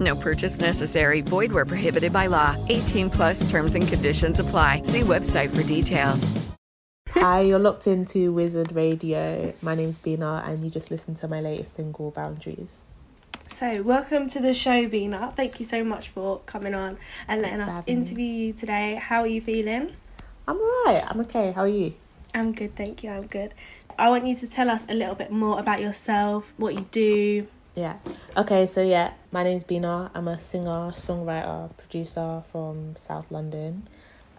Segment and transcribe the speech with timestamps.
[0.00, 1.20] No purchase necessary.
[1.20, 2.56] Void where prohibited by law.
[2.70, 4.82] 18 plus terms and conditions apply.
[4.84, 6.32] See website for details.
[7.10, 9.52] Hi, you're locked into Wizard Radio.
[9.60, 12.84] My name's Bina, and you just listened to my latest single, Boundaries.
[13.48, 15.34] So, welcome to the show, Bina.
[15.36, 16.96] Thank you so much for coming on
[17.26, 18.00] and letting Thanks us having me.
[18.00, 18.94] interview you today.
[18.94, 19.96] How are you feeling?
[20.46, 21.04] I'm alright.
[21.06, 21.52] I'm okay.
[21.52, 21.92] How are you?
[22.32, 23.10] I'm good, thank you.
[23.10, 23.54] I'm good.
[23.98, 27.48] I want you to tell us a little bit more about yourself, what you do.
[27.80, 27.96] Yeah.
[28.36, 30.10] Okay, so yeah, my name's Bina.
[30.14, 33.88] I'm a singer, songwriter, producer from South London.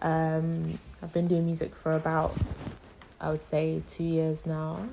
[0.00, 2.36] Um, I've been doing music for about,
[3.20, 4.86] I would say, two years now.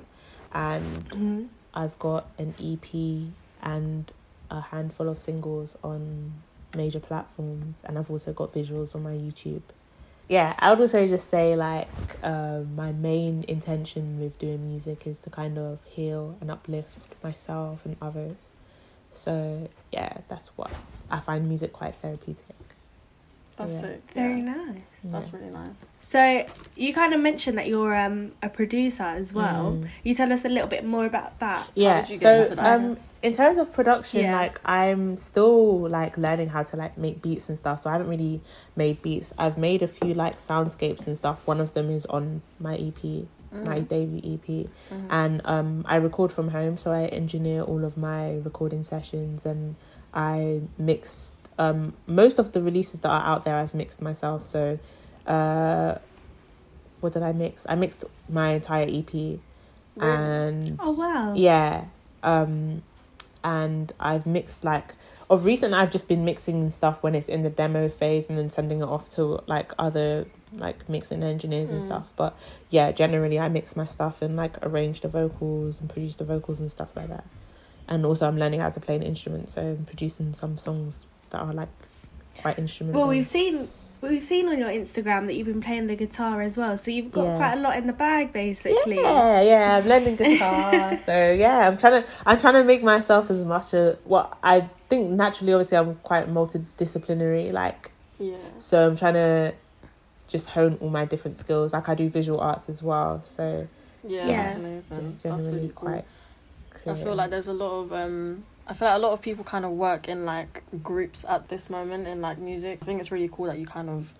[0.52, 1.48] And Mhm.
[1.74, 3.30] I've got an EP
[3.62, 4.10] and
[4.50, 6.32] a handful of singles on
[6.74, 9.62] major platforms, and I've also got visuals on my YouTube.
[10.26, 11.88] Yeah, I would also just say like
[12.24, 17.86] um, my main intention with doing music is to kind of heal and uplift myself
[17.86, 18.49] and others.
[19.14, 20.70] So yeah, that's what
[21.10, 22.44] I find music quite therapeutic.
[23.56, 23.88] That's Yeah.
[23.88, 24.02] it.
[24.14, 24.54] Very yeah.
[24.54, 24.80] nice.
[25.04, 25.72] That's really nice.
[26.02, 29.72] So, you kind of mentioned that you're um, a producer as well.
[29.72, 29.88] Mm.
[30.02, 31.66] You tell us a little bit more about that.
[31.74, 34.34] yeah did you get so um in terms of production Yeah.
[34.40, 38.08] like i'm still like learning how to like make beats and stuff so i haven't
[38.08, 38.40] really
[38.76, 42.40] made beats i've made a few like soundscapes and stuff one of them is on
[42.58, 43.02] my ep
[43.52, 44.68] my debut ep
[45.10, 49.74] and um i record from home so i engineer all of my recording sessions and
[50.14, 54.46] i mixed um most of the releases that are out there i've mixed myself.
[54.46, 54.78] So
[55.26, 55.96] uh
[57.00, 57.66] what did i mix?
[57.68, 59.12] I mixed my entire ep
[60.00, 61.34] and Oh, wow.
[61.34, 61.84] yeah
[62.22, 62.82] um
[63.42, 64.94] and i've mixed like
[65.28, 68.50] of recent i've just been mixing stuff when it's in the demo phase and then
[68.50, 71.84] sending it off to like other like mixing engineers and mm.
[71.84, 72.36] stuff but
[72.70, 76.58] yeah generally i mix my stuff and like arrange the vocals and produce the vocals
[76.58, 77.24] and stuff like that
[77.88, 81.40] and also i'm learning how to play an instrument so i'm producing some songs that
[81.40, 81.68] are like
[82.40, 83.68] quite instrumental Well, we've seen
[84.00, 86.78] we've seen on your Instagram that you've been playing the guitar as well.
[86.78, 87.36] So you've got Yeah.
[87.36, 88.96] quite a lot in the bag, basically.
[88.96, 90.96] Yeah, yeah, I'm learning guitar.
[91.04, 94.68] so yeah, I'm trying to I'm trying to make myself as much a what I
[94.88, 98.36] think naturally obviously I'm quite multidisciplinary, like Yeah.
[98.58, 99.54] so I'm trying to
[100.30, 101.72] just hone all my different skills.
[101.72, 103.66] Like I do visual arts as well, so
[104.08, 104.42] Yeah, Yeah.
[104.44, 104.96] that's amazing.
[105.02, 105.88] just That's generally really cool.
[105.90, 106.04] quite
[106.86, 109.44] I feel like there's a lot of um I feel like a lot of people
[109.44, 112.78] kind of work in like groups at this moment in like music.
[112.80, 114.14] I think it's really cool that you kind of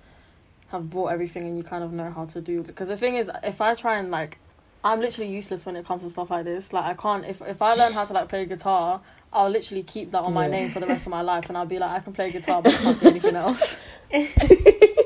[0.69, 3.31] have bought everything and you kind of know how to do because the thing is
[3.43, 4.39] if I try and like
[4.83, 6.73] I'm literally useless when it comes to stuff like this.
[6.73, 9.01] Like I can't if if I learn how to like play guitar,
[9.33, 10.53] I'll literally keep that on my Yeah.
[10.53, 12.61] name for the rest of my life and I'll be like I can play guitar
[12.63, 13.77] but I can't do anything else.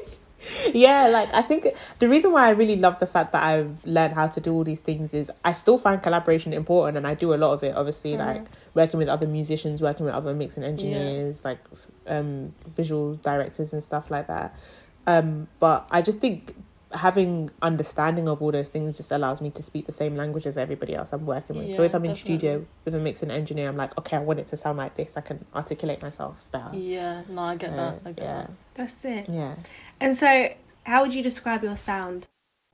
[0.72, 1.66] yeah, like I think
[1.98, 4.64] the reason why I really love the fact that I've learned how to do all
[4.64, 7.74] these things is I still find collaboration important and I do a lot of it
[7.76, 8.18] obviously Mhm.
[8.18, 11.58] like working with other musicians, working with other mixing engineers, like
[12.06, 14.54] um visual directors and stuff like that.
[15.06, 16.54] Um but I just think
[16.94, 20.56] having understanding of all those things just allows me to speak the same language as
[20.56, 21.74] everybody else I'm working with.
[21.76, 22.38] so if I'm in definitely.
[22.38, 25.16] studio with a mixing engineer, I'm like, okay, I want it to sound like this.
[25.16, 26.70] I can articulate myself better.
[26.72, 28.00] Yeah, no, I get So, that.
[28.04, 28.36] I get yeah.
[28.38, 28.50] that.
[28.74, 29.26] That's it.
[29.28, 29.54] Yeah.
[30.00, 30.48] And so,
[30.84, 32.26] how would you describe your sound?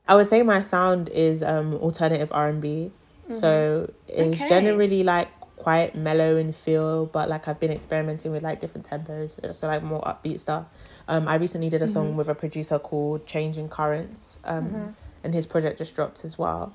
[0.07, 2.93] I would say my sound is um alternative R and B.
[3.31, 4.49] So it's Okay.
[4.49, 9.55] generally like quite mellow in feel, but like I've been experimenting with like different tempos,
[9.55, 10.65] so like more upbeat stuff.
[11.11, 14.95] Um, I recently did a song with a producer called Changing Currents, um,
[15.25, 16.73] and his project just dropped as well.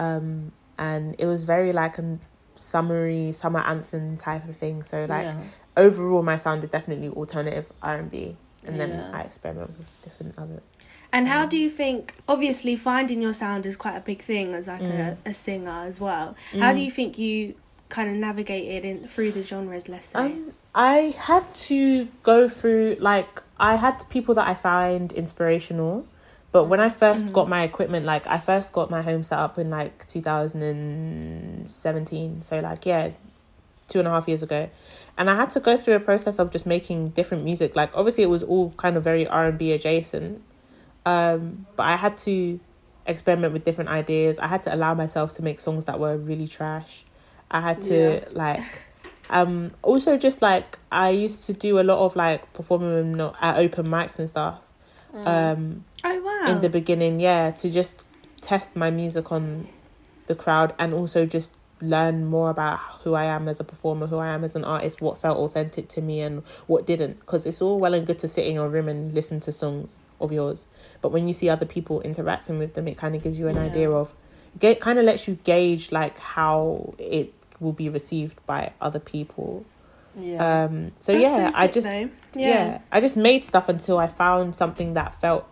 [0.00, 2.18] Um, and it was very like a
[2.56, 4.82] summery summer anthem type of thing.
[4.82, 5.40] So like yeah.
[5.76, 8.36] overall, my sound is definitely alternative R and B,
[8.66, 9.10] and then Yeah.
[9.12, 10.60] I experiment with different other.
[11.12, 12.14] And how do you think?
[12.28, 15.16] Obviously, finding your sound is quite a big thing as like Mm.
[15.24, 16.34] a, a singer as well.
[16.58, 17.54] How do you think you
[17.88, 19.88] kind of navigated in through the genres?
[19.88, 20.18] Let's say.
[20.18, 26.06] Um, I had to go through like I had people that I find inspirational,
[26.52, 29.58] but when I 1st got my equipment, like I first got my home set up
[29.58, 33.10] in like 2017, so like yeah,
[33.88, 34.68] two and a half years ago,
[35.16, 37.76] and I had to go through a process of just making different music.
[37.76, 40.42] Like obviously, it was all kind of very R and B adjacent,
[41.04, 42.58] um, but I had to
[43.06, 44.38] experiment with different ideas.
[44.38, 47.04] I had to allow myself to make songs that were really trash.
[47.50, 48.24] I had to Yeah.
[48.32, 48.64] like
[49.30, 53.86] um also just like I used to do a lot of like performing at open
[53.86, 54.60] mics and stuff.
[55.24, 56.52] um Oh wow.
[56.52, 58.04] in the beginning yeah to just
[58.40, 59.66] test my music on
[60.26, 64.16] the crowd and also just learn more about who I am as a performer, who
[64.16, 67.20] I am as an artist, what felt authentic to me and what didn't.
[67.20, 69.96] Because it's all well and good to sit in your room and listen to songs
[70.18, 70.64] of yours,
[71.02, 73.56] but when you see other people interacting with them, it kind of gives you an
[73.56, 73.62] Yeah.
[73.62, 74.14] idea of,
[74.58, 79.64] get kind of lets you gauge like how it will be received by other people.
[80.18, 80.64] Yeah.
[80.64, 82.08] Um, so That's yeah, so I just though.
[82.34, 82.80] yeah.
[82.90, 85.46] I just made stuff until I found something that felt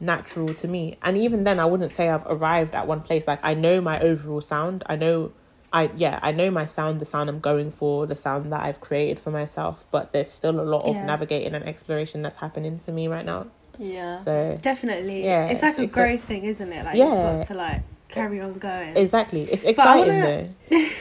[0.00, 0.98] natural to me.
[1.02, 3.26] And even then I wouldn't say I've arrived at one place.
[3.26, 4.84] Like I know my overall sound.
[4.86, 5.32] I know
[5.72, 8.80] I yeah, I know my sound, the sound I'm going for, the sound that I've
[8.80, 11.04] created for myself, but there's still a lot of Yeah.
[11.06, 13.46] navigating and exploration that's happening for me right now.
[13.78, 14.18] yeah.
[14.18, 15.24] So Definitely.
[15.24, 16.84] Yeah, It's like it's a growth thing, isn't it?
[16.84, 17.42] Like Yeah.
[17.44, 17.82] to like
[18.14, 18.96] carry on going.
[18.96, 19.42] exactly.
[19.42, 20.86] It's exciting wanna- though.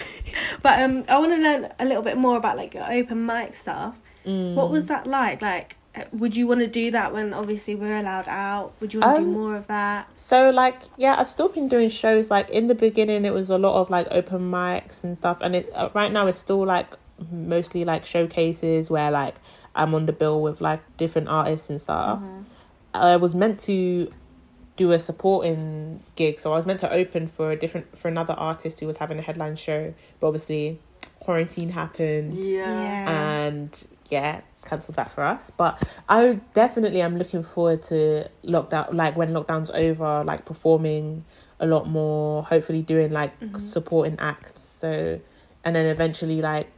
[0.64, 3.56] But um, I want to learn a little bit more about like your open mic
[3.56, 4.00] stuff.
[4.26, 4.56] Mm.
[4.56, 5.42] What was that like?
[5.44, 5.76] Like,
[6.12, 8.74] would you want to do that when obviously we're allowed out?
[8.80, 10.08] Would you want to do Um, more of that?
[10.16, 12.32] So like yeah, I've still been doing shows.
[12.32, 15.56] Like in the beginning, it was a lot of like open mics and stuff, and
[15.56, 16.88] it uh, right now it's still like
[17.32, 19.36] mostly like showcases where like
[19.76, 22.22] I'm on the bill with like different artists and stuff.
[22.96, 24.12] I was meant to
[24.76, 28.34] do a supporting gig, so I was meant to open for a different for another
[28.34, 30.80] artist who was having a headline show, but obviously
[31.20, 32.34] quarantine happened.
[32.38, 33.46] Yeah.
[33.46, 35.52] and yeah cancelled that for us.
[35.52, 41.26] But i definitely am looking forward to lockdown like when lockdown's over like performing
[41.60, 43.60] a lot more hopefully doing like mm-hmm.
[43.60, 44.62] supporting acts.
[44.64, 45.20] So
[45.64, 46.70] and then eventually like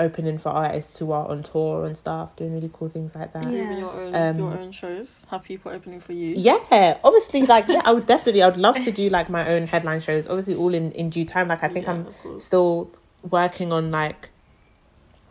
[0.00, 3.44] opening for artists who are on tour and stuff doing really cool things like that
[3.44, 3.64] Yeah.
[3.64, 5.24] Even your own Um, your own shows.
[5.30, 6.28] Have people opening for you.
[6.36, 9.66] yeah obviously like yeah i would definitely i would love to do like my own
[9.66, 12.90] headline shows obviously all in in due time like i think Yeah, i'm still
[13.30, 14.30] working on like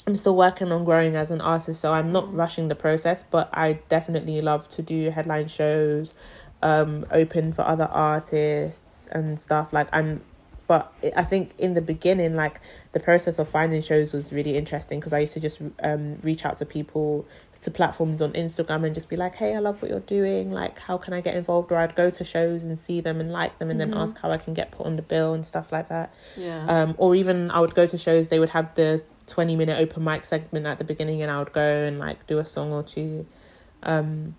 [0.08, 3.48] I'm still working on growing as an artist, so I'm not rushing the process, but
[3.54, 6.14] I definitely love to do headline shows,
[6.64, 9.72] um, open for other artists and stuff.
[9.72, 10.22] Like I'm,
[10.70, 12.62] but I think in the beginning, like
[12.92, 16.46] the process of finding shows was really interesting because I used to just um reach
[16.46, 17.26] out to people
[17.62, 20.52] to platforms on Instagram and just be like, hey, I love what you're doing.
[20.52, 21.72] Like, how can I get involved?
[21.74, 24.30] Or I'd go to shows and see them and like them, and then ask how
[24.32, 26.64] I can get put on the bill and stuff like that Yeah.
[26.68, 28.28] um, or even I would go to shows.
[28.28, 31.52] They would have the twenty minute open mic segment at the beginning, and I would
[31.52, 33.26] go and like do a song or two,
[33.82, 34.36] um,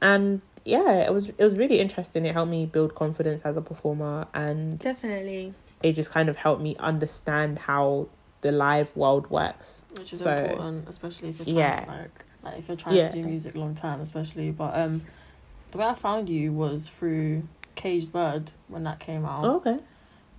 [0.00, 2.24] and yeah, it was it was really interesting.
[2.24, 5.54] It helped me build confidence as a performer, and Definitely.
[5.82, 8.08] It just kind of helped me understand how
[8.42, 9.84] the live world works.
[9.98, 11.80] which is So- important, especially if you're trying Yeah.
[11.84, 13.08] to like, like if you're trying Yeah.
[13.08, 14.50] to do music long term, especially.
[14.50, 15.02] But um,
[15.70, 17.42] the way I found you was through
[17.74, 19.44] Caged Bird when that came out.
[19.44, 19.78] Oh, okay.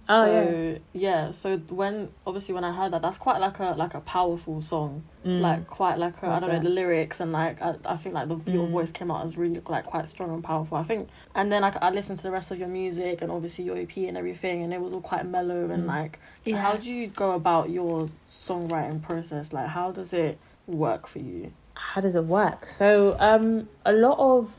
[0.09, 1.31] Oh, So yeah.
[1.31, 5.03] so when obviously when I heard that, that's quite like a like a powerful song,
[5.25, 5.39] Mm.
[5.39, 8.27] like quite like a, I don't know the lyrics and like I, I think like
[8.27, 8.71] the your Mm.
[8.71, 10.77] voice came out as really like quite strong and powerful.
[10.77, 13.63] I think, and then like I listened to the rest of your music and obviously
[13.63, 15.87] your EP and everything, and it was all quite mellow and Mm.
[15.87, 16.19] like.
[16.43, 16.57] Yeah.
[16.57, 19.53] how do you go about your songwriting process?
[19.53, 21.53] Like how does it work for you?
[21.75, 22.67] how does it work?
[22.67, 24.53] So, um, a lot of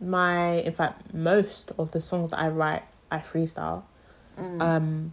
[0.00, 3.82] my, in fact, most of the songs that I write, I freestyle.
[4.38, 4.60] Mm.
[4.60, 5.12] Um,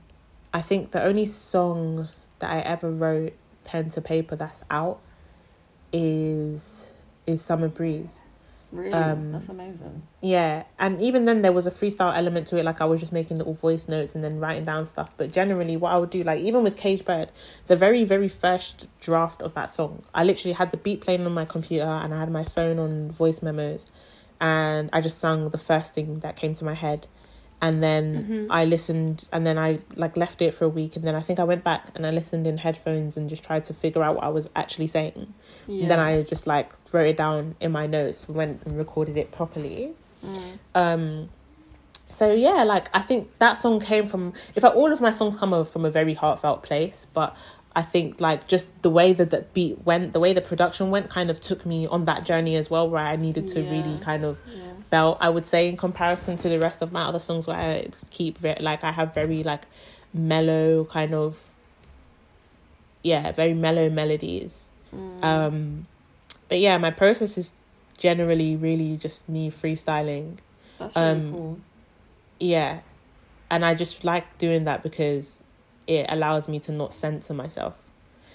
[0.54, 2.10] I think the only song
[2.40, 3.34] that I ever wrote
[3.64, 5.00] pen to paper that's out
[5.94, 6.84] is
[7.28, 8.22] is Summer Breeze.
[8.72, 10.02] really, um, that's amazing.
[10.22, 12.66] Yeah, and even then there was a freestyle element to it.
[12.66, 15.14] Like I was just making little voice notes and then writing down stuff.
[15.18, 17.30] But generally, what I would do, like even with Caged Bird,
[17.68, 21.34] the very very first draft of that song, I literally had the beat playing on
[21.34, 23.86] my computer and I had my phone on voice memos,
[24.40, 27.08] and I just sung the first thing that came to my head,
[27.62, 31.14] and then I listened and then I like left it for a week and then
[31.14, 34.02] I think I went back and I listened in headphones and just tried to figure
[34.02, 35.34] out what I was actually saying.
[35.68, 35.88] Yeah.
[35.88, 39.94] Then I just like wrote it down in my notes, went and recorded it properly.
[40.26, 40.60] Mm.
[40.74, 41.30] Um,
[42.08, 44.34] so yeah, like I think that song came from.
[44.56, 47.36] In fact, all of my songs come from a very heartfelt place, but
[47.76, 51.10] I think like just the way that the beat went, the way the production went,
[51.10, 54.26] kind of took me on that journey as well, where I needed to really kind
[54.26, 54.74] of Yeah.
[54.90, 55.18] belt.
[55.22, 58.40] I would say in comparison to the rest of my other songs, where I keep
[58.42, 59.64] like I have very like
[60.14, 61.50] mellow kind of
[63.04, 64.68] yeah, very mellow melodies.
[64.94, 65.24] Mm.
[65.24, 65.88] Um,
[66.50, 67.54] but yeah, my process is
[67.98, 70.38] generally really just me freestyling.
[70.78, 71.60] That's really um, cool.
[72.40, 72.80] Yeah.
[73.50, 75.42] And I just like doing that because
[75.92, 77.76] it allows me to not censor myself.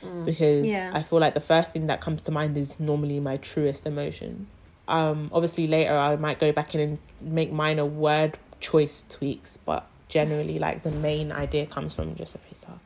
[0.04, 0.26] Mm.
[0.26, 0.90] Because Yeah.
[0.92, 4.46] I feel like the first thing that comes to mind is normally my truest emotion.
[4.88, 9.86] Um, obviously later I might go back in and make minor word choice tweaks, but
[10.08, 12.78] generally like the main idea comes from just a freestyle.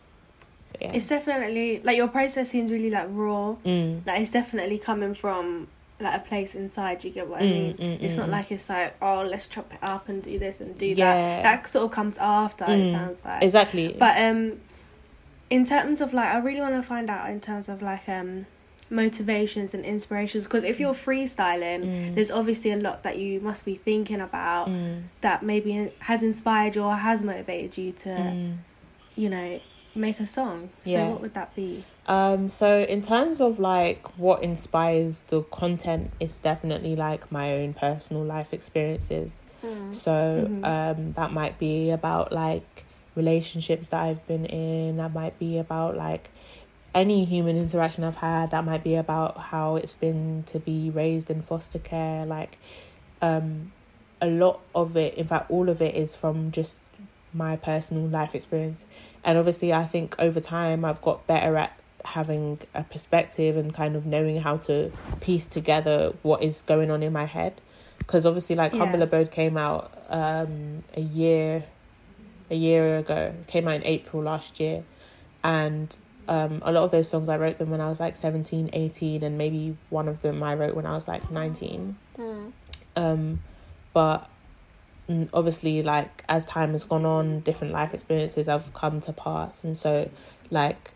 [0.66, 0.92] So yeah.
[0.92, 3.56] It's definitely like your process seems really like raw.
[3.66, 4.04] Mm.
[4.04, 5.66] That is definitely coming from
[6.00, 7.04] like a place inside.
[7.04, 7.74] You get what I Mm, mean?
[7.76, 8.32] mm, it's mm, not mm.
[8.32, 11.14] like it's like oh let's chop it up and do this and do Yeah.
[11.14, 11.42] that.
[11.42, 12.64] That sort of comes after.
[12.64, 12.90] It Mm.
[12.92, 13.96] sounds like exactly.
[13.98, 14.60] But um,
[15.50, 18.46] in terms of like, I really want to find out in terms of like um
[18.92, 22.14] motivations and inspirations because if you're freestyling, Mm.
[22.16, 26.74] there's obviously a lot that you must be thinking about Mm, that maybe has inspired
[26.76, 28.56] you or has motivated you to, mm.
[29.16, 29.60] you know,
[29.94, 30.70] make a song.
[30.84, 31.08] So Yeah.
[31.10, 31.84] what would that be?
[32.10, 37.72] Um, so in terms of like what inspires the content, it's definitely like my own
[37.72, 39.40] personal life experiences.
[39.92, 40.64] So Mhm.
[40.64, 44.96] um, that might be about like relationships that I've been in.
[44.96, 46.30] That might be about like
[46.96, 48.50] any human interaction I've had.
[48.50, 52.26] That might be about how it's been to be raised in foster care.
[52.26, 52.58] Like
[53.22, 53.70] um,
[54.20, 56.80] a lot of it, in fact, all of it is from just
[57.32, 58.84] my personal life experience.
[59.22, 63.96] And obviously, I think over time I've got better at having a perspective and kind
[63.96, 64.90] of knowing how to
[65.20, 67.60] piece together what is going on in my head.
[67.98, 68.78] Because obviously like Yeah.
[68.80, 71.64] humble abode came out um a year
[72.50, 73.32] a year ago.
[73.46, 74.82] Came out in april last year.
[75.44, 75.96] And
[76.28, 79.22] um a lot of those songs i wrote them when i was like 17 18
[79.24, 82.52] and maybe one of them i wrote when i was like 19 Mm.
[82.94, 83.40] um
[83.92, 84.28] but
[85.08, 89.64] mm, obviously like as time has gone on different life experiences have come to pass.
[89.64, 90.08] And so
[90.50, 90.92] like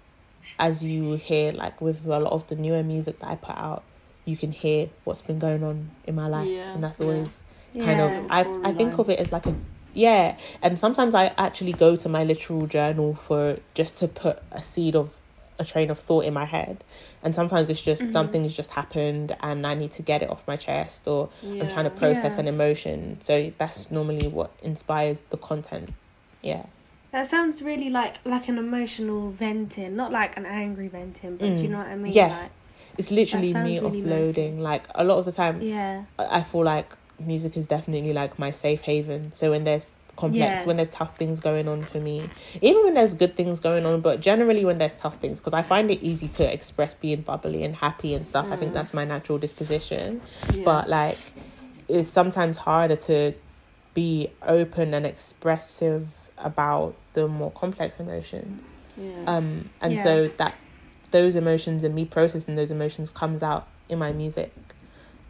[0.58, 3.82] as you hear like with a lot of the newer music that i put out
[4.24, 7.06] you can hear what's been going on in my life Yeah, and that's yeah.
[7.06, 7.40] always
[7.78, 8.06] kind Yeah.
[8.06, 9.54] of I I think of it as like a
[9.92, 14.62] yeah and sometimes I actually go to my literal journal for just to put a
[14.62, 15.16] seed of
[15.58, 16.82] a train of thought in my head
[17.22, 18.12] and sometimes it's just Mhm.
[18.12, 21.28] something's just happened and I need to get it off my chest or
[21.60, 22.40] I'm trying to process Yeah.
[22.40, 25.90] an emotion so that's normally what inspires the content
[26.42, 26.66] yeah
[27.14, 31.62] That sounds really like like an emotional venting, not like an angry venting, but do
[31.62, 31.70] you Mm.
[31.70, 32.12] know what I mean?
[32.12, 32.26] Yeah.
[32.26, 32.50] Like,
[32.98, 36.02] it's literally me really offloading like a lot of the time yeah.
[36.18, 39.30] I feel like music is definitely like my safe haven.
[39.32, 40.64] So when there's complex, Yeah.
[40.64, 42.28] when there's tough things going on for me,
[42.60, 45.62] even when there's good things going on, but generally when there's tough things, because I
[45.62, 48.50] find it easy to express being bubbly and happy and stuff.
[48.50, 48.74] I think Mm.
[48.74, 50.20] that's my natural disposition.
[50.52, 50.64] Yeah.
[50.64, 51.18] But like,
[51.86, 53.34] it's sometimes harder to
[53.94, 56.08] be open and expressive
[56.44, 58.62] about the more complex emotions
[58.96, 59.24] yeah.
[59.26, 60.02] um and Yeah.
[60.04, 60.54] so that
[61.10, 64.52] those emotions and me processing those emotions comes out in my music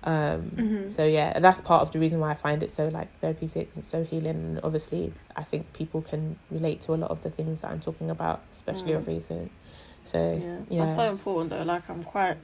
[0.04, 0.92] um Mhm.
[0.92, 3.84] so yeah that's part of the reason why i find it so like therapeutic and
[3.84, 7.60] so healing and obviously i think people can relate to a lot of the things
[7.60, 8.96] that i'm talking about especially Mm.
[8.98, 9.50] of recent
[10.04, 10.58] so yeah.
[10.68, 11.62] yeah That's so important though.
[11.62, 12.36] Like I'm quite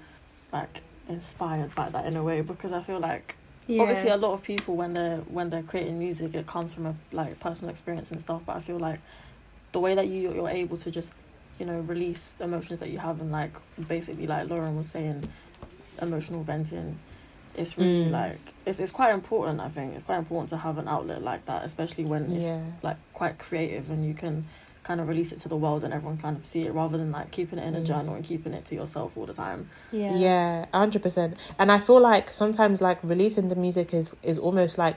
[0.50, 3.34] like inspired by that in a way because I feel like
[3.70, 3.82] Yeah.
[3.82, 6.94] obviously a lot of people when they're when they're creating music it comes from a
[7.12, 9.00] like personal experience and stuff but i feel like
[9.72, 11.12] the way that you you're able to just
[11.58, 13.52] you know release emotions that you have and like
[13.88, 15.22] basically like lauren was saying
[16.02, 16.98] emotional venting
[17.56, 18.10] it's really Mm.
[18.12, 21.44] like it's, it's quite important i think it's quite important to have an outlet like
[21.46, 24.44] that especially when it's yeah like quite creative and you can
[24.82, 27.12] kind of release it to the world and everyone kind of see it rather than
[27.12, 27.84] like keeping it in a Mm.
[27.86, 30.16] journal and keeping it to yourself all the time yeah.
[30.16, 34.78] yeah hundred percent and i feel like sometimes like releasing the music is is almost
[34.78, 34.96] like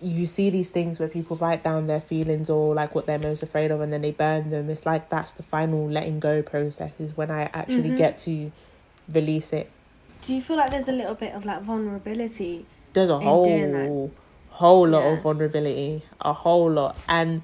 [0.00, 3.42] you see these things where people write down their feelings or like what they're most
[3.42, 6.92] afraid of and then they burn them it's like that's the final letting go process
[6.98, 7.96] is when i actually Mhm.
[7.96, 8.50] get to
[9.12, 9.70] release it
[10.26, 12.64] Do you feel like there's a little bit of like vulnerability?
[12.94, 14.10] there's a whole
[14.48, 15.12] whole lot Yeah.
[15.12, 17.42] of vulnerability a whole lot and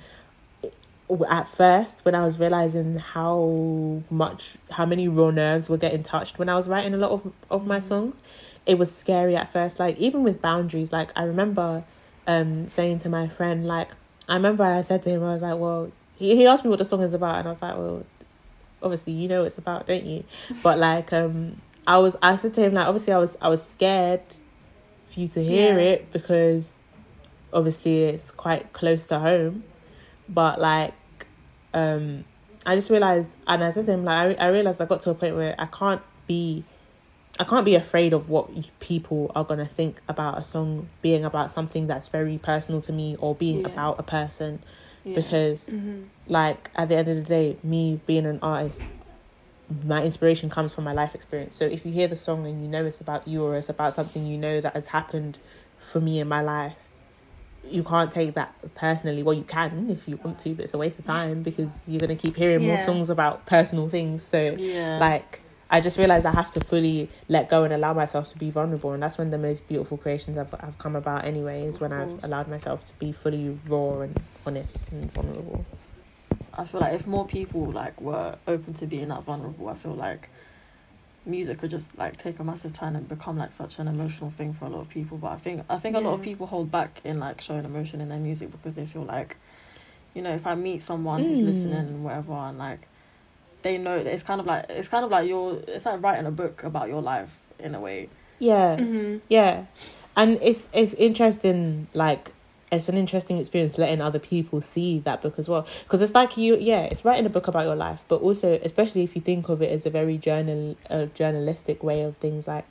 [1.28, 6.38] at first when i was realizing how much how many raw nerves were getting touched
[6.38, 7.82] when i was writing a lot of of my Mhm.
[7.84, 8.20] songs
[8.66, 11.84] it was scary at first like even with boundaries like i remember
[12.26, 13.88] um saying to my friend like
[14.28, 16.78] i remember i said to him i was like well he, he asked me what
[16.78, 18.04] the song is about and i was like well
[18.82, 20.24] obviously you know what it's about don't you
[20.62, 23.62] but like um i was i said to him like obviously i was i was
[23.62, 24.22] scared
[25.10, 25.84] for you to hear Yeah.
[25.84, 26.78] it because
[27.52, 29.64] obviously it's quite close to home
[30.28, 30.94] but like
[31.74, 32.24] um
[32.66, 35.10] i just realized and i said to him like i, I realized i got to
[35.10, 36.64] a point where i can't be
[37.38, 38.48] i can't be afraid of what
[38.80, 42.92] people are going to think about a song being about something that's very personal to
[42.92, 43.66] me or being Yeah.
[43.68, 44.62] about a person
[45.04, 45.14] yeah.
[45.14, 46.04] because Mm-hmm.
[46.26, 48.82] like at the end of the day me being an artist
[49.86, 52.68] my inspiration comes from my life experience so if you hear the song and you
[52.68, 55.38] know it's about you or it's about something you know that has happened
[55.78, 56.76] for me in my life
[57.70, 60.78] you can't take that personally well you can if you want to but it's a
[60.78, 64.54] waste of time because you're going to keep hearing more songs about personal things so
[64.58, 65.40] yeah like
[65.70, 68.92] I just realized I have to fully let go and allow myself to be vulnerable,
[68.92, 71.24] and that's when the most beautiful creations have, have come about.
[71.24, 75.64] Anyway, is when Of I've allowed myself to be fully raw and honest and vulnerable.
[76.56, 79.94] I feel like if more people like were open to being that vulnerable, I feel
[79.94, 80.28] like
[81.26, 84.52] music could just like take a massive turn and become like such an emotional thing
[84.52, 85.16] for a lot of people.
[85.18, 88.00] But I think I think a lot of people hold back in like showing emotion
[88.00, 89.36] in their music because they feel like,
[90.14, 91.46] you know, if I meet someone who's Mm.
[91.46, 92.86] listening and whatever and like
[93.62, 96.26] they know that it's kind of like it's kind of like you're it's like writing
[96.26, 98.10] a book about your life in a way.
[98.38, 98.76] Yeah.
[98.76, 99.64] hmm Yeah,
[100.16, 101.86] and it's it's interesting.
[101.94, 102.32] Like
[102.74, 105.66] it's an interesting experience letting other people see that book as well.
[105.84, 109.02] Because it's like you, yeah, it's writing a book about your life, but also, especially
[109.02, 112.46] if you think of it as a very journal, a journalistic way of things.
[112.46, 112.64] Like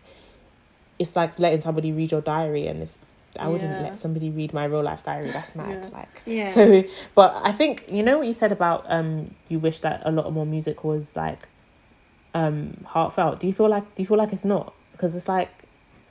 [0.99, 2.99] it's like letting somebody read your diary, and it's
[3.39, 3.83] I wouldn't Yeah.
[3.83, 5.31] let somebody read my real life diary.
[5.31, 5.83] That's mad.
[5.83, 5.89] Yeah.
[5.97, 6.47] Like Yeah.
[6.49, 6.83] so,
[7.15, 10.25] but I think you know what you said about um you wish that a lot
[10.25, 11.47] of more music was like
[12.33, 13.39] um heartfelt.
[13.39, 14.73] Do you feel like do you feel like it's not?
[14.91, 15.49] Because it's like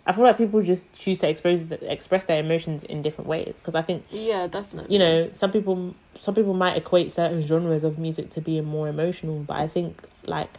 [0.07, 3.57] I feel like people just choose to expose express their emotions in different ways.
[3.59, 4.93] Because I think Yeah, definitely.
[4.93, 8.89] you know some people some people might equate certain genres of music to being more
[8.89, 10.51] emotional, but I think like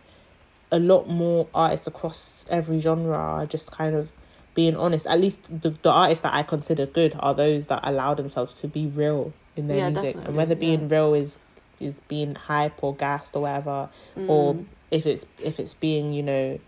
[0.71, 4.11] a lot more artists across every genre are just kind of
[4.55, 5.05] being honest.
[5.07, 8.67] At least the the artists that I consider good are those that allow themselves to
[8.67, 10.95] be real in their Yeah, music, and whether being yeah.
[10.97, 11.39] real is
[11.79, 13.89] is being hype or gassed or whatever,
[14.27, 14.65] or Mm.
[14.91, 16.59] if it's if it's being you know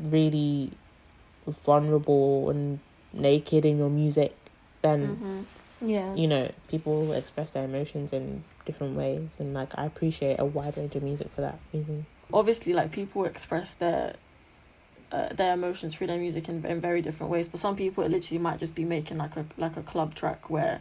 [0.00, 0.72] really
[1.46, 2.78] vulnerable and
[3.12, 4.34] naked in your music,
[4.82, 5.18] then
[5.82, 5.88] Mhm.
[5.88, 6.14] yeah.
[6.14, 10.76] you know people express their emotions in different ways, and like I appreciate a wide
[10.76, 12.06] range of music for that reason.
[12.32, 14.14] obviously like people express their
[15.10, 18.10] uh, their emotions through their music in, in very different ways for some people it
[18.10, 20.80] literally might just be making like a like a club track where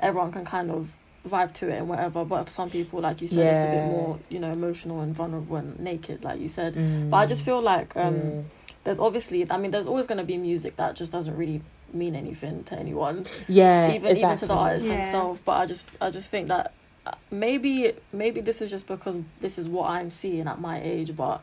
[0.00, 0.90] everyone can kind of
[1.28, 3.84] vibe to it and whatever but for some people like you said it's a bit
[3.84, 7.10] more you know emotional and vulnerable and naked like you said Mm.
[7.10, 8.42] but i just feel like um Yeah.
[8.84, 11.60] There's obviously i mean there's always going to be music that just doesn't really
[11.92, 14.22] mean anything to anyone yeah, even exactly.
[14.22, 14.94] even to the artists Yeah.
[14.96, 15.40] themselves.
[15.44, 16.72] But I just I just think that
[17.06, 21.14] uh, maybe maybe this is just because this is what I'm seeing at my age.
[21.14, 21.40] But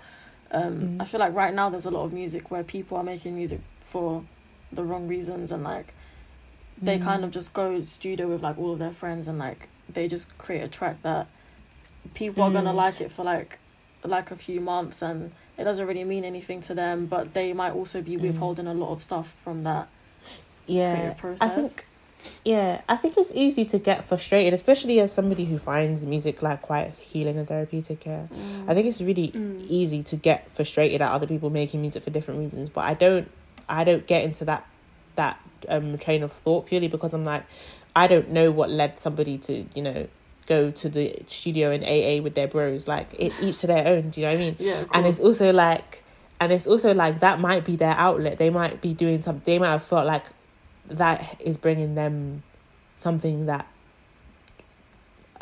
[0.52, 1.02] um, Mm.
[1.02, 3.62] I feel like right now there's a lot of music where people are making music
[3.80, 4.24] for
[4.74, 5.94] the wrong reasons and like
[6.82, 7.04] they Mm.
[7.04, 10.38] kind of just go studio with like all of their friends and like they just
[10.38, 11.28] create a track that
[12.14, 12.76] people are gonna Mm.
[12.86, 13.58] like it for like
[14.04, 17.72] like a few months and it doesn't really mean anything to them but they might
[17.80, 18.22] also be Mm.
[18.22, 19.88] withholding a lot of stuff from that
[20.68, 21.86] yeah i think
[22.46, 26.62] yeah i think it's easy to get frustrated especially as somebody who finds music like
[26.62, 28.28] quite healing and therapeutic yeah
[28.68, 29.66] i think it's really Mm.
[29.68, 33.30] easy to get frustrated at other people making music for different reasons but i don't
[33.68, 34.66] i don't get into that
[35.16, 37.44] that um train of thought purely because i'm like
[37.96, 40.08] i don't know what led somebody to you know
[40.54, 41.06] go to the
[41.38, 44.34] studio in aa with their bros like it each to their own do you know
[44.34, 45.90] what i mean yeah and it's also like
[46.42, 49.60] and it's also like that might be their outlet they might be doing something they
[49.64, 50.26] might have felt like
[51.02, 52.16] that is bringing them
[52.96, 53.66] something that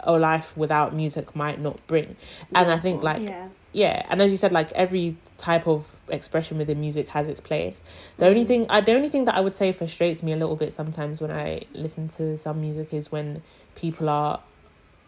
[0.04, 2.16] a life without music might not bring
[2.56, 3.10] and Yeah, i think cool.
[3.12, 3.48] like yeah.
[3.74, 7.78] yeah and as you said like every type of expression within music has its place
[8.18, 8.48] the only Mhm.
[8.52, 11.16] thing I, the only thing that i would say frustrates me a little bit sometimes
[11.24, 13.28] when i listen to some music is when
[13.76, 14.40] people are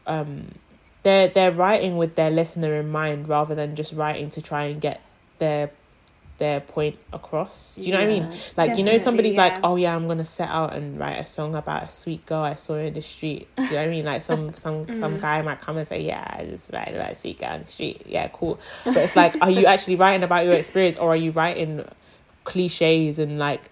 [0.08, 0.48] um
[1.04, 4.80] they're they're writing with their listener in mind rather than just writing to try and
[4.82, 5.02] get
[5.40, 5.72] their
[6.38, 7.76] their point across.
[7.76, 8.40] Do you know what i mean?
[8.58, 11.54] Like you know somebody's like oh yeah i'm gonna set out and write a song
[11.56, 13.48] about a sweet girl i saw in the street.
[13.58, 14.06] Do you know what i mean?
[14.06, 15.22] Like some some some Mm.
[15.22, 17.68] guy might come and say yeah i just write about a sweet girl in the
[17.68, 18.04] street.
[18.08, 18.60] Yeah cool.
[18.86, 21.86] But it's like are you actually writing about your experience or are you writing
[22.44, 23.70] cliches and like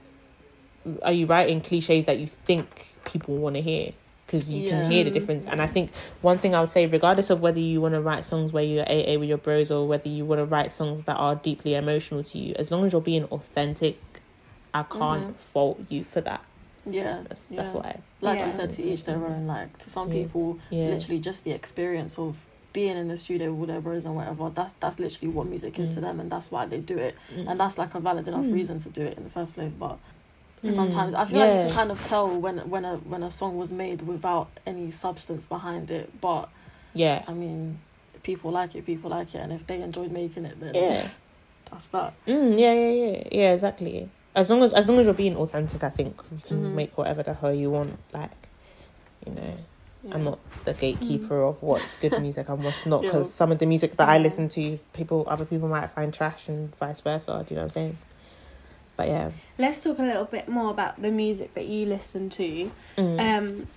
[1.02, 3.94] are you writing cliches that you think people want to hear
[4.30, 7.32] because you can hear the difference and i think one thing i would say regardless
[7.32, 10.08] of whether you want to write songs where you're aa with your bros or whether
[10.08, 13.02] you want to write songs that are deeply emotional to you as long as you're
[13.02, 13.98] being authentic
[14.74, 15.36] i can't Mhm.
[15.54, 16.42] fault you for that
[16.86, 17.62] Yeah, that's, yeah.
[17.62, 18.46] that's why like Yeah.
[18.46, 19.48] you said, to each their own.
[19.48, 20.22] Like to some Yeah.
[20.24, 22.36] people, yeah literally just the experience of
[22.74, 24.50] being in the studio with their bros and whatever.
[24.60, 26.06] That that's literally what music is to Mm.
[26.08, 27.16] them, and that's why they do it.
[27.36, 27.48] Mm.
[27.50, 28.54] And that's like a valid enough Mm.
[28.60, 29.72] reason to do it in the first place.
[29.86, 29.98] But.
[30.68, 33.58] Sometimes I feel like you can kind of tell when when a when a song
[33.58, 36.10] was made without any substance behind it.
[36.20, 36.50] But
[36.94, 37.80] yeah I mean,
[38.24, 38.86] people like it.
[38.86, 41.08] People like it, and if they enjoyed making it, then yeah
[41.72, 42.14] that's that.
[42.28, 44.10] Mm, yeah, yeah, yeah, yeah, exactly.
[44.36, 46.74] As long as as long as you're being authentic, I think you can Mhm.
[46.74, 47.98] make whatever the hell you want.
[48.14, 48.32] Like,
[49.26, 49.54] you know,
[50.04, 50.16] Yeah.
[50.16, 53.04] I'm not the gatekeeper of what's good music and what's not.
[53.04, 53.10] Yeah.
[53.10, 56.48] Because some of the music that I listen to, people, other people might find trash
[56.48, 57.44] and vice versa.
[57.46, 57.98] Do you know what I'm saying?
[59.00, 62.70] But yeah, Let's talk a little bit more about the music that you listen to.
[62.98, 63.38] Mm.
[63.38, 63.68] Um,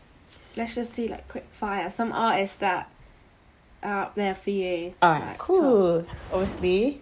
[0.57, 1.89] let's just see like quick fire.
[1.93, 2.91] Some artists that
[3.85, 4.95] are up there for you.
[5.01, 6.05] all right, like, cool.
[6.33, 7.01] Obviously,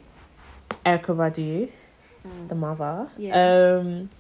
[0.84, 1.70] Erykah Badu.
[2.26, 2.48] Mm.
[2.50, 3.08] the mother.
[3.16, 3.78] Yeah.
[3.80, 4.10] Um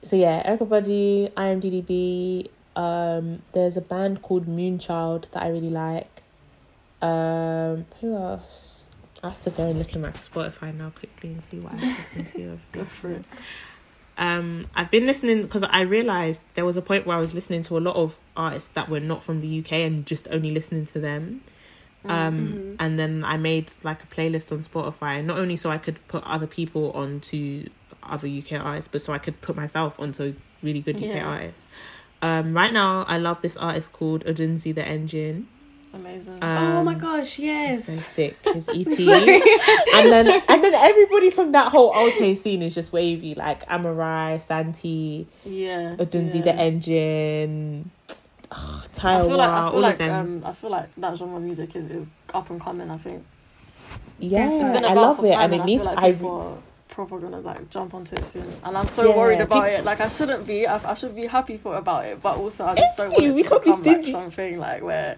[0.00, 2.48] so yeah, Erykah Badu, IMDb.
[2.74, 6.22] Um there's a band called Moonchild that I really like.
[7.02, 8.79] Um who else?
[9.22, 11.82] I have to go and look in my Spotify now quickly and see what I've
[11.98, 12.58] listened to.
[12.72, 13.24] Go for it.
[14.16, 17.62] Um, I've been listening because I realized there was a point where I was listening
[17.64, 20.86] to a lot of artists that were not from the UK and just only listening
[20.86, 21.42] to them.
[22.04, 22.10] Mm.
[22.10, 22.76] Um, Mhm.
[22.78, 26.24] and then I made like a playlist on Spotify, not only so I could put
[26.24, 27.66] other people onto
[28.02, 31.28] other UK artists, but so I could put myself onto really good UK Yeah.
[31.28, 31.66] artists.
[32.22, 35.46] Um, right now, I love this artist called Odunsi the Engine.
[35.92, 36.38] Amazing.
[36.40, 37.86] oh my Um, gosh, yes.
[37.86, 38.36] so sick.
[38.44, 38.86] His EP.
[38.86, 44.40] And then and then everybody from that whole Alte scene is just wavy, like Amaarae,
[44.40, 45.94] Santi, yeah.
[45.98, 46.42] Odunsi yeah.
[46.42, 47.90] the Engine,
[48.52, 50.42] ugh, I Tay Iwar, feel like I all feel of like them.
[50.42, 52.88] um I feel like that genre of music is, is up and coming.
[52.90, 53.24] I think
[54.20, 55.82] yeah, it's been I about love for it, time, and it I needs.
[55.82, 59.08] feel like I people are proper gonna like jump onto it soon, and I'm so
[59.08, 59.84] Yeah, worried about peop- it.
[59.84, 60.66] Like I shouldn't be.
[60.68, 63.28] I, I should be happy for about it, but also I just don't want it
[63.42, 65.16] to become like something like where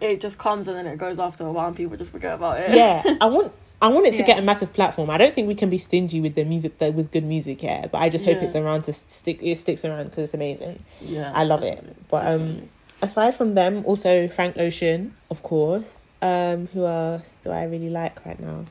[0.00, 2.58] it just comes and then it goes after a while and people just forget about
[2.60, 2.70] it.
[2.76, 3.52] yeah, I want.
[3.82, 4.26] I want it to Yeah.
[4.26, 5.08] get a massive platform.
[5.08, 7.86] I don't think we can be stingy with the music that with good music, yeah.
[7.86, 8.44] But I just hope Yeah.
[8.44, 9.42] it's around to stick.
[9.42, 10.84] It sticks around because it's amazing.
[11.00, 11.32] yeah.
[11.34, 11.76] I love it.
[11.76, 12.68] definitely, But, um, definitely.
[13.00, 16.04] aside from them, also Frank Ocean, of course.
[16.20, 18.66] Um, who else do I really like right now?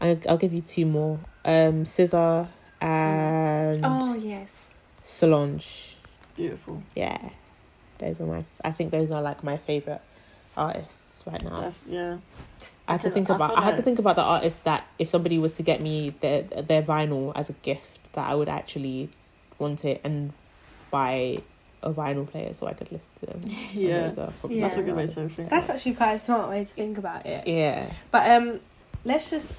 [0.00, 1.18] I, I'll give you two more.
[1.44, 2.46] Um, SZA
[2.80, 4.70] and Oh yes.
[5.02, 5.96] Solange.
[6.36, 6.82] beautiful.
[6.94, 7.30] Yeah,
[7.98, 8.44] those are my.
[8.64, 10.00] I think those are like my favorite
[10.56, 11.60] artists right now.
[11.60, 12.18] That's yeah.
[12.88, 13.50] I had to think I about.
[13.50, 16.10] feel I had to think about the artists that if somebody was to get me
[16.20, 19.08] their their vinyl as a gift, that I would actually
[19.58, 20.32] want it and
[20.90, 21.42] buy
[21.82, 23.40] a vinyl player so I could listen to them.
[23.72, 24.08] Yeah.
[24.08, 24.68] those are probably Yeah.
[24.68, 25.48] That's a good way to think.
[25.50, 27.46] That's actually quite a smart way to think about it.
[27.46, 27.90] Yeah.
[28.10, 28.60] But um,
[29.04, 29.54] let's just.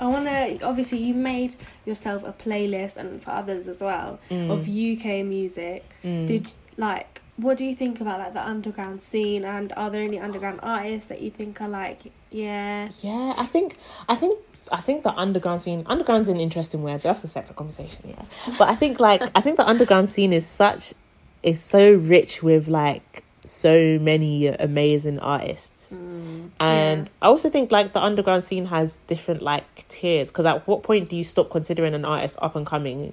[0.00, 0.60] I want to.
[0.66, 1.54] Obviously, you made
[1.86, 4.50] yourself a playlist, and for others as well, Mm.
[4.50, 5.84] of UK music.
[6.02, 6.26] Mm.
[6.26, 7.20] Did like.
[7.36, 11.08] What do you think about like the underground scene, and are there any underground artists
[11.08, 13.76] that you think are like, yeah, Yeah, I think
[14.08, 14.38] I think
[14.70, 17.00] I think the underground scene underground's an interesting word.
[17.00, 18.22] That's a separate conversation, yeah.
[18.58, 20.94] But I think like I think the underground scene is such
[21.42, 25.92] is so rich with like so many amazing artists.
[25.92, 26.50] Mm.
[26.60, 30.82] And I also think like the underground scene has different like tiers because at what
[30.82, 33.12] point do you stop considering an artist up and coming?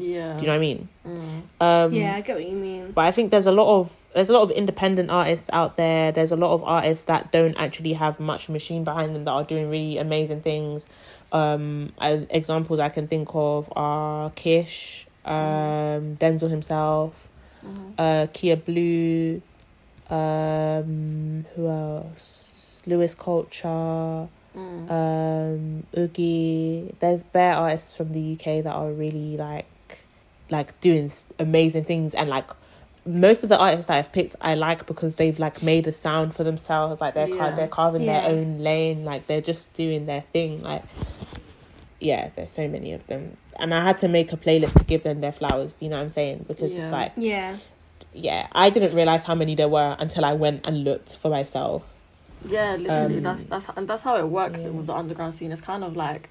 [0.00, 0.34] Yeah.
[0.36, 0.88] Do you know what I mean?
[1.06, 1.42] Mm.
[1.60, 2.92] Um, yeah, I get what you mean.
[2.92, 6.10] but I think there's a lot of there's a lot of independent artists out there.
[6.12, 9.44] There's a lot of artists that don't actually have much machine behind them that are
[9.44, 10.86] doing really amazing things.
[11.32, 17.28] Um, I, examples I can think of are Kish, um, Denzel himself,
[17.64, 17.92] Mhm.
[17.98, 19.40] uh, Kia Blue,
[20.10, 22.82] um, who else?
[22.86, 24.90] Louis Culture, Mm.
[24.90, 26.92] um, Oogie.
[26.98, 29.66] There's bare artists from the UK that are really like,
[30.50, 32.46] like doing amazing things, and like
[33.06, 36.34] most of the artists that I've picked, I like because they've like made a sound
[36.34, 37.00] for themselves.
[37.00, 38.20] Like they're car- they're carving Yeah.
[38.22, 39.04] their own lane.
[39.04, 40.62] Like they're just doing their thing.
[40.62, 40.82] Like
[41.98, 45.02] yeah, there's so many of them, and I had to make a playlist to give
[45.02, 45.76] them their flowers.
[45.80, 46.44] You know what I'm saying?
[46.48, 46.82] Because Yeah.
[46.84, 47.56] it's like Yeah,
[48.12, 51.82] yeah, I didn't realize how many there were until I went and looked for myself.
[52.48, 53.18] Yeah, literally.
[53.18, 54.70] Um, that's that's and that's how it works yeah.
[54.70, 55.52] with the underground scene.
[55.52, 56.30] It's kind of like,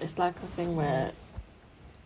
[0.00, 1.12] it's like a thing where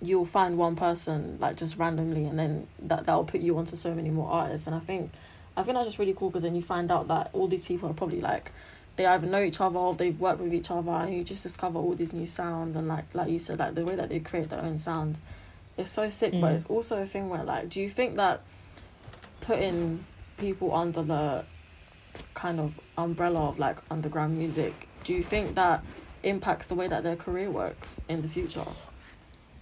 [0.02, 3.76] you'll find one person like just randomly, and then that that will put you onto
[3.76, 4.66] so many more artists.
[4.66, 5.10] And I think,
[5.56, 7.88] I think that's just really cool because then you find out that all these people
[7.88, 8.52] are probably like,
[8.96, 11.78] they either know each other or they've worked with each other, and you just discover
[11.78, 12.76] all these new sounds.
[12.76, 15.20] And like like you said, like the way that they create their own sounds,
[15.76, 16.32] it's so sick.
[16.32, 16.54] But Mm.
[16.54, 18.42] it's also a thing where like, do you think that
[19.40, 20.04] putting
[20.38, 21.44] people under the
[22.34, 25.82] kind of umbrella of like underground music, do you think that
[26.22, 28.64] impacts the way that their career works in the future?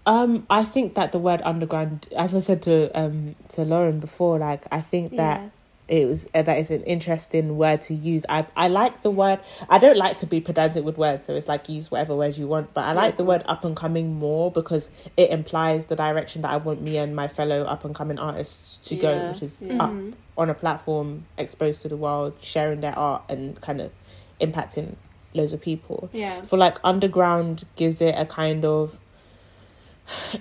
[0.06, 4.38] Um, I think that the word underground, as I said to um to Lauren before,
[4.38, 5.48] like I think that yeah,
[5.88, 8.24] it was uh, that is an interesting word to use.
[8.28, 9.40] I I like the word.
[9.68, 12.46] I don't like to be pedantic with words, so it's like use whatever words you
[12.46, 12.72] want.
[12.74, 16.42] But I Yeah, like the word up and coming more because it implies the direction
[16.42, 19.58] that I want me and my fellow up and coming artists to go, which is
[19.60, 19.84] yeah.
[19.84, 19.92] up
[20.36, 23.92] on a platform, exposed to the world, sharing their art and kind of
[24.40, 24.96] impacting
[25.34, 26.08] loads of people.
[26.12, 28.98] yeah, For like underground gives it a kind of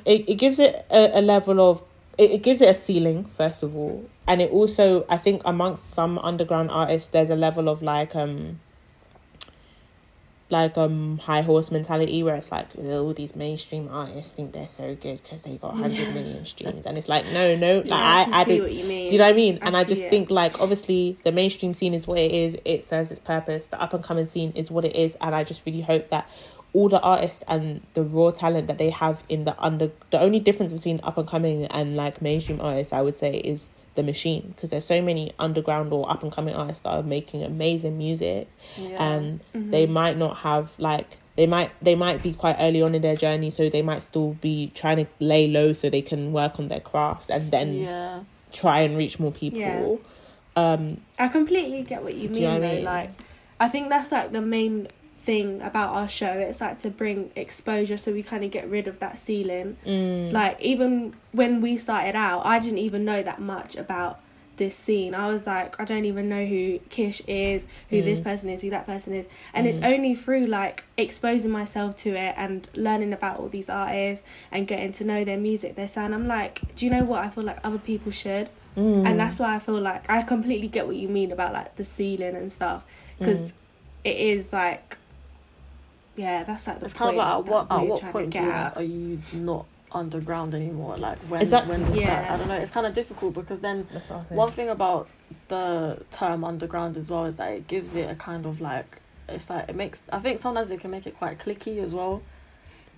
[0.06, 1.84] it, it gives it a, a level of
[2.18, 5.90] it, it gives it a ceiling first of all and it also i think amongst
[5.90, 8.60] some underground artists there's a level of like um
[10.50, 14.68] like um high horse mentality where it's like "Oh, all these mainstream artists think they're
[14.68, 17.96] so good because they got 100 million streams and it's like no no like yeah,
[17.96, 19.08] i i see did what you mean.
[19.08, 19.60] do you know what I mean?
[19.62, 20.10] I and I just it.
[20.12, 22.56] think like obviously the mainstream scene is what it is.
[22.66, 23.68] It serves its purpose.
[23.68, 26.30] The up and coming scene is what it is, and I just really hope that
[26.74, 30.40] all the artists and the raw talent that they have in the under the only
[30.40, 34.54] difference between up and coming and like mainstream artists, I would say, is the machine
[34.56, 38.48] because there's so many underground or up and coming artists that are making amazing music
[38.76, 39.04] Yeah.
[39.04, 43.04] and they might not have like they might they might be quite early on in
[43.04, 46.58] their journey so they might still be trying to lay low so they can work
[46.60, 48.22] on their craft and then yeah.
[48.52, 49.98] try and reach more people Yeah.
[50.74, 52.42] um I completely get what you mean.
[52.42, 52.84] you know what I mean?
[52.84, 53.12] Like,
[53.60, 54.88] I think that's like the main
[55.26, 56.32] thing about our show.
[56.34, 59.78] It's like to bring exposure, so we kind of get rid of that ceiling.
[59.86, 64.20] mm, Like even when we started out, I didn't even know that much about
[64.58, 65.16] this scene.
[65.16, 68.24] I was like, I don't even know who Kish is, who this Mm.
[68.24, 72.36] person is, who that person is, and it's only through like exposing myself to it
[72.38, 76.14] and learning about all these artists and getting to know their music, their sound.
[76.14, 77.24] I'm like, do you know what?
[77.24, 80.68] I feel like other people should mm, and that's why I feel like I completely
[80.68, 82.84] get what you mean about like the ceiling and stuff
[83.18, 83.54] because
[84.04, 84.98] it is like
[86.16, 88.48] yeah that's like the It's point kind of like at what at what point get
[88.48, 88.78] is, at.
[88.78, 90.98] are you not underground anymore?
[90.98, 91.72] Like when Exactly.
[91.72, 92.02] when does that?
[92.02, 92.34] Yeah.
[92.34, 92.56] I don't know.
[92.56, 94.38] It's kind of difficult because then that's what I was saying.
[94.38, 95.08] one thing about
[95.50, 98.98] the term underground as well is that it gives it a kind of like
[99.30, 100.04] it's like it makes.
[100.12, 102.22] I think sometimes it can make it quite clicky as well.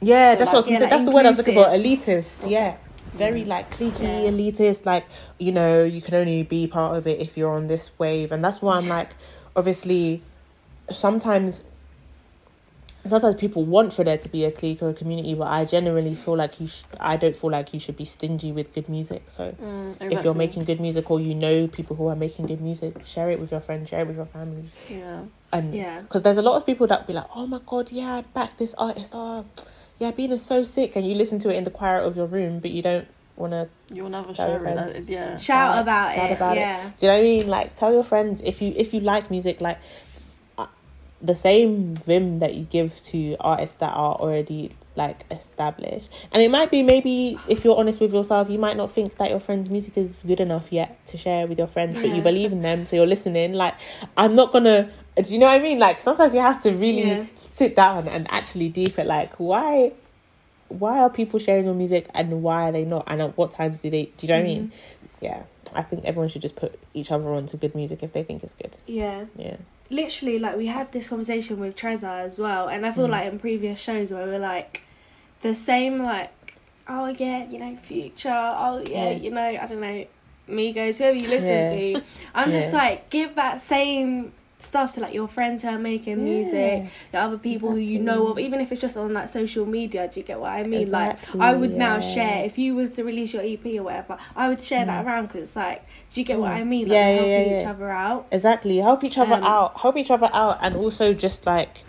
[0.01, 0.83] yeah So, that's what I was like- gonna Yeah, say.
[0.83, 2.07] like that's the word I was looking for inclusive.
[2.43, 2.77] elitist yeah
[3.13, 4.29] very like cliquey Yeah.
[4.31, 5.05] elitist like
[5.39, 8.43] you know you can only be part of it if you're on this wave and
[8.43, 9.11] that's why i'm like
[9.55, 10.21] obviously
[10.91, 11.63] sometimes
[13.07, 16.13] sometimes people want for there to be a clique or a community but i generally
[16.15, 19.23] feel like you sh- i don't feel like you should be stingy with good music
[19.29, 22.61] so Mm, if you're making good music or you know people who are making good
[22.61, 25.21] music share it with your friends share it with your family yeah.
[25.53, 26.01] and Yeah.
[26.01, 28.57] because there's a lot of people that be like, oh my god, yeah, I back
[28.57, 29.11] this artist.
[29.13, 29.45] Oh,
[29.99, 32.25] yeah, being is so sick, and you listen to it in the quiet of your
[32.25, 35.03] room, but you don't want to You'll never Tell share it.
[35.07, 35.37] yeah.
[35.37, 36.59] shout Shout- about shout it about it.
[36.61, 37.47] yeah Do you know what I mean?
[37.47, 39.77] Like, tell your friends if you if you like music, like
[41.25, 46.09] the same vim that you give to artists that are already like established.
[46.31, 49.29] And it might be maybe if you're honest with yourself, you might not think that
[49.29, 52.51] your friend's music is good enough yet to share with your friends, but you believe
[52.51, 53.53] in them, so you're listening.
[53.53, 53.75] Like,
[54.15, 54.89] I'm not gonna.
[55.15, 55.79] Do you know what I mean?
[55.79, 57.25] Like, sometimes you have to really Yeah.
[57.37, 59.05] sit down and actually deep it.
[59.07, 59.93] Like, why?
[60.67, 63.03] Why are people sharing your music and why are they not?
[63.07, 64.11] And at what times do they?
[64.17, 64.63] Do you know what I mean?
[64.67, 65.05] Mm-hmm.
[65.25, 68.23] Yeah, I think everyone should just put each other on to good music if they
[68.23, 68.75] think it's good.
[68.87, 69.57] yeah Yeah.
[69.89, 73.11] Literally like we had this conversation with Trezor as well and I feel Mm.
[73.11, 74.81] like in previous shows where we're like
[75.41, 76.31] the same like
[76.87, 79.17] oh yeah you know future oh yeah, Yeah.
[79.17, 80.05] you know I don't know
[80.49, 81.71] Migos whoever you listen Yeah.
[81.95, 82.01] to
[82.35, 84.31] I'm just like give that same
[84.65, 88.27] stuff to like your friends who are making music the other people who you know
[88.27, 90.81] of even if it's just on like social media do you get what I mean
[90.81, 94.17] Exactly, like I would now share if you was to release your EP or whatever
[94.35, 96.55] I would share that around because it's like do you get what Mm.
[96.55, 97.69] I mean like Yeah, yeah, helping yeah, each yeah.
[97.71, 98.77] other out Exactly.
[98.77, 99.77] Help each other Um, out.
[99.79, 101.83] Help each other out, and also just like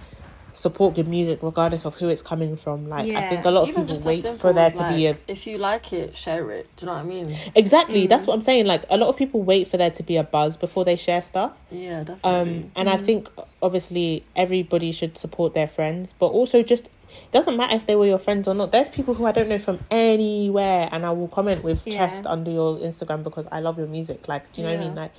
[0.56, 2.88] support good music regardless of who it's coming from.
[2.88, 5.46] Like I think a lot of Even people wait for there to be a If
[5.46, 6.66] you like it, share it.
[6.76, 7.38] Do you know what I mean?
[7.54, 8.06] exactly.
[8.06, 8.28] That's Mm.
[8.28, 8.64] what I'm saying.
[8.66, 11.20] Like a lot of people wait for there to be a buzz before they share
[11.20, 11.58] stuff.
[11.70, 12.30] Yeah, definitely.
[12.64, 13.28] Um, and I think
[13.60, 16.88] obviously everybody should support their friends, but also just
[17.32, 18.72] doesn't matter if they were your friends or not.
[18.72, 22.08] There's people who I don't know from anywhere, and I will comment with Yeah.
[22.08, 24.26] chest under your Instagram because I love your music.
[24.28, 24.94] Like, do you know what I mean?
[24.94, 25.12] Like,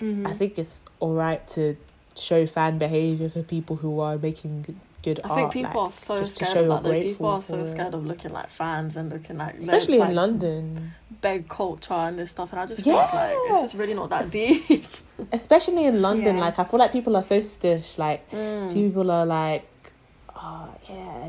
[0.00, 0.26] Mhm.
[0.26, 1.76] I think it's all right to
[2.16, 5.38] show fan behavior for people who are making good I art.
[5.38, 7.02] think people like, are so scared of that.
[7.02, 10.92] People are so scared of looking like fans and looking like especially like, in London.
[11.20, 12.52] beg culture and this stuff.
[12.52, 13.00] And I just Yeah.
[13.06, 14.86] think like it's just really not that deep.
[15.32, 16.40] Especially in London, Yeah.
[16.42, 17.98] like I feel like people are so stush.
[17.98, 18.72] Like Mm.
[18.72, 19.66] people are like,
[20.36, 21.28] oh yeah,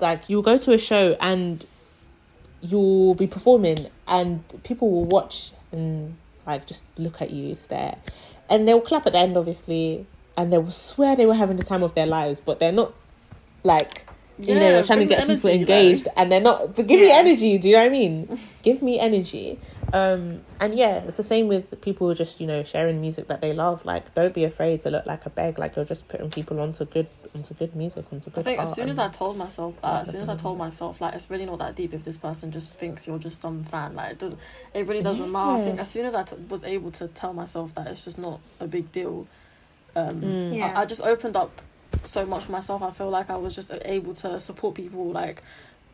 [0.00, 1.64] like you'll go to a show and
[2.60, 7.96] you'll be performing, and people will watch and like just look at you, stare,
[8.48, 10.06] and they'll clap at the end, obviously,
[10.36, 12.92] and they will swear they were having the time of their lives, but they're not
[13.64, 14.06] like.
[14.38, 16.14] you know, Yeah, they're trying to get people engaged, like.
[16.16, 16.76] and they're not.
[16.76, 17.58] But give me energy.
[17.58, 18.38] Do you know what I mean?
[18.62, 19.58] give me energy.
[19.92, 23.52] Um, and yeah, it's the same with people just you know sharing music that they
[23.52, 23.84] love.
[23.84, 25.58] Like, don't be afraid to look like a beg.
[25.58, 28.40] Like you're just putting people onto good, onto good music, onto good.
[28.40, 31.00] I think as soon as I told myself that, as soon as I told myself
[31.00, 33.94] like it's really not that deep if this person just thinks you're just some fan,
[33.94, 34.36] like it does,
[34.74, 35.52] it really doesn't matter.
[35.62, 38.18] I think as soon as I t- was able to tell myself that it's just
[38.18, 39.26] not a big deal,
[39.96, 40.56] um, Mm.
[40.56, 40.72] Yeah.
[40.76, 41.62] I, I just opened up
[42.02, 42.82] so much for myself.
[42.82, 45.42] I feel like I was just able to support people like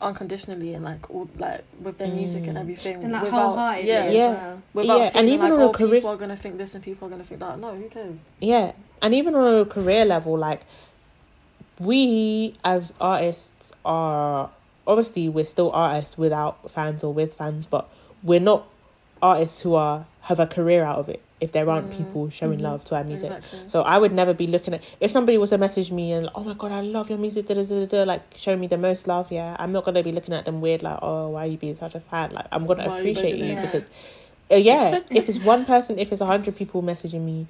[0.04, 2.60] unconditionally and like all like with their music and Mm.
[2.60, 4.26] everything and that without wholehearted yeah, Yeah.
[4.32, 4.62] well.
[4.74, 6.82] without Yeah, and even like on a oh career- people are gonna think this and
[6.84, 7.58] people are gonna think that.
[7.58, 8.20] No, who cares?
[8.40, 10.62] Yeah, and even on a career level, like
[11.80, 14.50] we as artists are
[14.86, 17.88] obviously we're still artists without fans or with fans, but
[18.22, 18.66] we're not
[19.30, 21.96] artists who are have a career out of it if there aren't Mm.
[22.00, 22.68] people showing Mhm.
[22.68, 23.30] love to our music.
[23.30, 23.58] Exactly.
[23.72, 26.44] So I would never be looking at if somebody was to message me and oh
[26.50, 28.78] my god I love your music da, da, da, da, da, like show me the
[28.88, 31.50] most love yeah I'm not gonna be looking at them weird like oh why are
[31.54, 33.88] you being such a fan like I'm gonna Why are you appreciate you because
[34.52, 37.46] Uh, yeah, if it's one person, if it's a hundred people messaging me,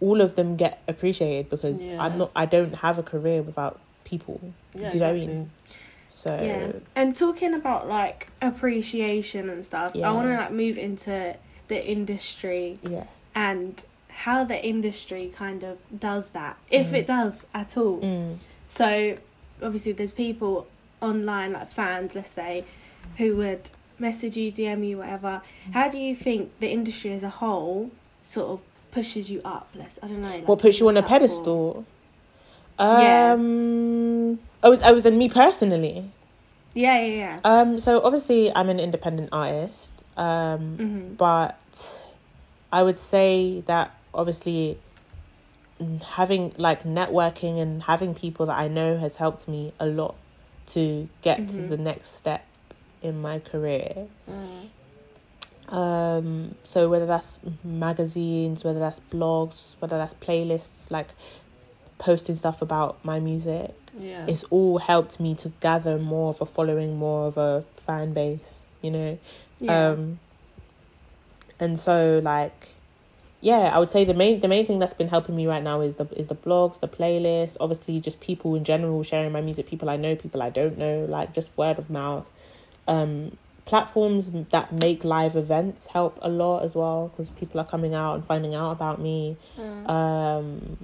[0.00, 2.02] all of them get appreciated because Yeah.
[2.02, 2.30] I'm not.
[2.34, 4.40] I don't have a career without people.
[4.74, 5.50] Yeah, Do you know what I mean?
[6.18, 6.72] So Yeah.
[6.96, 10.08] And talking about like appreciation and stuff, Yeah.
[10.08, 11.36] I want to like move into
[11.68, 13.04] the industry yeah.
[13.34, 16.94] and how the industry kind of does that, if Mm.
[17.00, 18.00] it does at all.
[18.00, 18.36] Mm.
[18.66, 19.16] So
[19.62, 20.66] obviously, there's people
[21.00, 22.64] online, like fans, let's say,
[23.18, 25.42] who would message you, DM you, whatever.
[25.72, 27.90] How do you think the industry as a whole
[28.24, 29.68] sort of pushes you up?
[29.74, 30.30] Let's I don't know.
[30.30, 31.84] Like, What puts you on a pedestal?
[32.78, 33.32] Yeah.
[33.34, 36.10] Um, I was I was in me personally.
[36.74, 37.40] Yeah, yeah, yeah.
[37.44, 39.92] Um, so obviously I'm an independent artist.
[40.16, 42.02] Um, hmm but
[42.72, 44.78] I would say that obviously
[46.04, 50.16] having like networking and having people that I know has helped me a lot
[50.68, 51.68] to get to Mhm.
[51.68, 52.44] the next step
[53.00, 54.06] in my career.
[54.28, 54.68] Mm.
[55.74, 61.08] Um, so whether that's magazines, whether that's blogs, whether that's playlists, like
[61.98, 64.24] posting stuff about my music, Yeah.
[64.26, 68.76] it's all helped me to gather more of a following, more of a fan base,
[68.82, 69.18] you know.
[69.60, 69.88] Yeah.
[69.90, 70.20] Um,
[71.60, 72.68] and so like,
[73.40, 75.80] yeah, I would say the main the main thing that's been helping me right now
[75.80, 79.66] is the is the blogs, the playlists, obviously just people in general sharing my music,
[79.66, 82.28] people I know, people I don't know, like just word of mouth.
[82.86, 87.94] Um, platforms that make live events help a lot as well because people are coming
[87.94, 89.36] out and finding out about me.
[89.58, 89.88] Mm.
[89.88, 90.78] Um,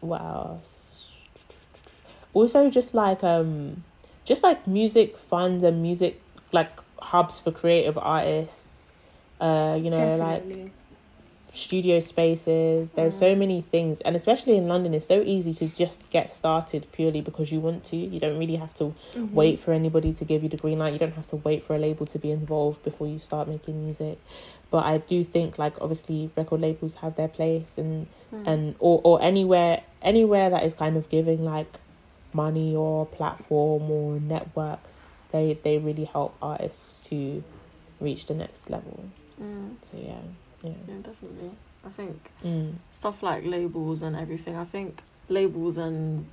[0.00, 1.26] what else?
[2.34, 3.82] Also, just like um,
[4.24, 6.20] just like music funds and music
[6.52, 8.92] like hubs for creative artists.
[9.40, 10.72] Uh, you know, like
[11.52, 12.92] studio spaces.
[12.94, 16.86] There's so many things, and especially in London, it's so easy to just get started
[16.92, 17.96] purely because you want to.
[17.96, 19.32] You don't really have to Mhm.
[19.32, 20.92] wait for anybody to give you the green light.
[20.92, 23.82] You don't have to wait for a label to be involved before you start making
[23.84, 24.18] music.
[24.70, 28.46] But I do think, like, obviously, record labels have their place, and Mm.
[28.46, 31.78] and or or anywhere anywhere that is kind of giving like
[32.34, 35.06] money or platform or networks.
[35.32, 37.42] They they really help artists to
[38.00, 39.04] reach the next level.
[39.40, 39.76] Mm.
[39.80, 40.20] So yeah,
[40.62, 40.70] yeah.
[40.86, 41.50] Yeah, definitely.
[41.86, 42.74] I think Mm.
[42.92, 44.54] stuff like labels and everything.
[44.56, 46.26] I think labels and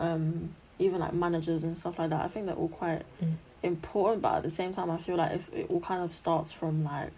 [0.00, 2.24] um, even like managers and stuff like that.
[2.24, 3.34] I think they're all quite Mm.
[3.62, 6.50] important, but at the same time, I feel like it's, it all kind of starts
[6.52, 7.12] from like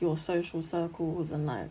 [0.00, 1.70] your social circles and like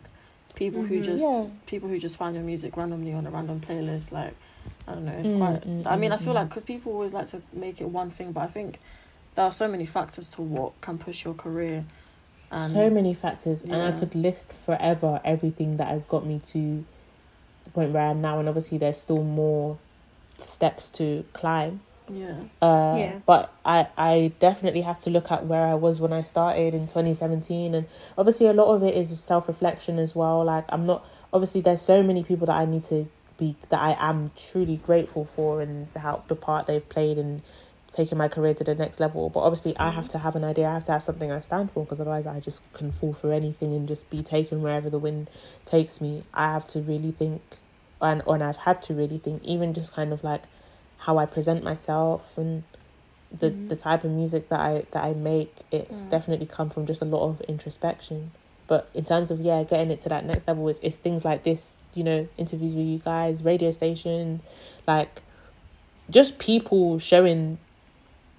[0.54, 1.04] people who Mhm.
[1.04, 1.44] just Yeah.
[1.66, 4.12] people who just find your music randomly on a random playlist.
[4.12, 4.34] Like
[4.86, 5.60] I don't know, it's Mm, quite.
[5.66, 6.36] mm, I mean, mm, I feel mm.
[6.36, 8.78] like because people always like to make it one thing, but I think
[9.34, 11.84] there are so many factors to what can push your career.
[12.50, 16.84] And so many factors, and I could list forever everything that has got me to
[17.64, 18.38] the point where I am now.
[18.38, 19.78] And obviously, there's still more
[20.40, 21.80] steps to climb.
[22.12, 23.18] Yeah, Uh, Yeah.
[23.26, 26.82] But I, I definitely have to look at where I was when I started in
[26.86, 27.74] 2017.
[27.74, 30.44] And obviously, a lot of it is self reflection as well.
[30.44, 33.96] Like, I'm not, obviously, there's so many people that I need to be, that I
[33.98, 37.42] am truly grateful for and how the part they've played in
[37.94, 39.28] taking my career to the next level.
[39.28, 41.72] But obviously, I have to have an idea, I have to have something I stand
[41.72, 44.98] for because otherwise, I just can fall for anything and just be taken wherever the
[45.00, 45.28] wind
[45.66, 46.22] takes me.
[46.32, 47.42] I have to really think,
[48.00, 50.42] and, and I've had to really think, even just kind of like,
[50.98, 52.62] how I present myself and
[53.30, 53.68] the Mhm.
[53.68, 56.10] the type of music that I that I make it's Mm.
[56.10, 58.30] definitely come from just a lot of introspection
[58.66, 61.42] but in terms of yeah getting it to that next level it's, it's things like
[61.42, 64.40] this you know interviews with you guys radio station
[64.86, 65.20] like
[66.10, 67.58] just people showing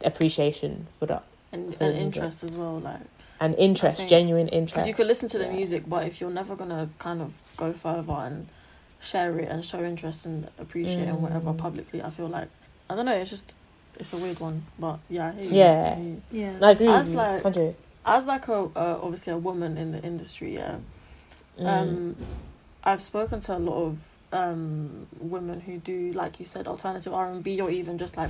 [0.03, 2.79] appreciation for that and, For and interest as well.
[2.79, 3.01] Like
[3.39, 5.51] and interest think- genuine interest because you could listen to the Yeah.
[5.53, 8.47] music, but if you're never gonna kind of go further and
[9.01, 11.57] share it and show interest and appreciate and whatever Mm.
[11.57, 12.49] publicly, I feel like
[12.89, 13.15] I don't know.
[13.15, 13.55] It's just
[13.99, 15.91] it's a weird one, but yeah, I hear you, Yeah.
[15.91, 16.21] I hear you.
[16.31, 16.53] Yeah.
[16.67, 20.55] I agree As like- 100 As like a uh, obviously a woman in the industry,
[20.55, 20.77] yeah.
[21.59, 21.65] Mm.
[21.67, 22.15] Um,
[22.83, 23.97] I've spoken to a lot of
[24.31, 28.29] um women who do like you said alternative R and B or even just like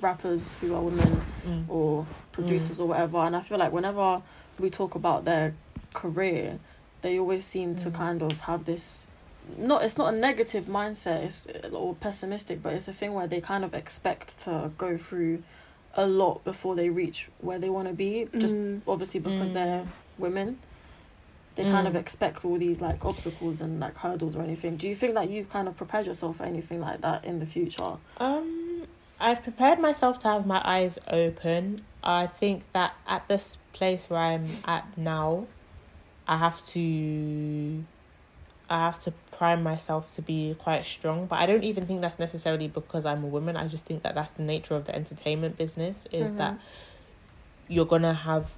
[0.00, 1.64] rappers who are women Mm.
[1.68, 3.18] or producers or whatever.
[3.18, 4.22] And I feel like whenever
[4.58, 5.54] we talk about their
[5.94, 6.58] career,
[7.02, 7.94] they always seem to Mm.
[7.94, 9.06] kind of have this.
[9.56, 13.40] Not it's not a negative mindset, it's or pessimistic, but it's a thing where they
[13.40, 15.42] kind of expect to go through
[15.94, 18.28] a lot before they reach where they want to be.
[18.38, 18.82] Just Mm.
[18.86, 19.54] obviously because Mm.
[19.54, 19.86] they're
[20.18, 20.58] women,
[21.56, 22.00] they kind of Mm.
[22.00, 24.76] expect all these like obstacles and like hurdles or anything.
[24.76, 27.46] Do you think that you've kind of prepared yourself for anything like that in the
[27.46, 27.96] future?
[28.18, 28.86] Um,
[29.18, 31.84] I've prepared myself to have my eyes open.
[32.04, 35.46] I think that at this place where I'm at now,
[36.28, 37.82] I have to,
[38.70, 41.26] I have to prime myself to be quite strong.
[41.26, 43.56] But I don't even think that's necessarily because I'm a woman.
[43.56, 46.06] I just think that that's the nature of the entertainment business.
[46.12, 46.36] Is Mhm.
[46.38, 46.58] that
[47.68, 48.52] you're gonna have,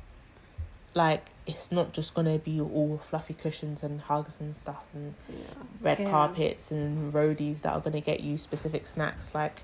[0.94, 5.36] like, it's not just gonna be all fluffy cushions and hugs and stuff and Yeah.
[5.80, 6.10] red Yeah.
[6.10, 9.62] carpets and roadies that are going to get you specific snacks like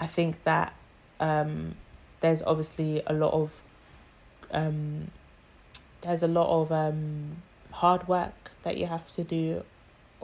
[0.00, 0.72] i think that
[1.20, 1.74] um
[2.20, 3.52] there's obviously a lot of
[4.50, 5.08] um
[6.02, 7.36] there's a lot of um
[7.70, 9.62] hard work that you have to do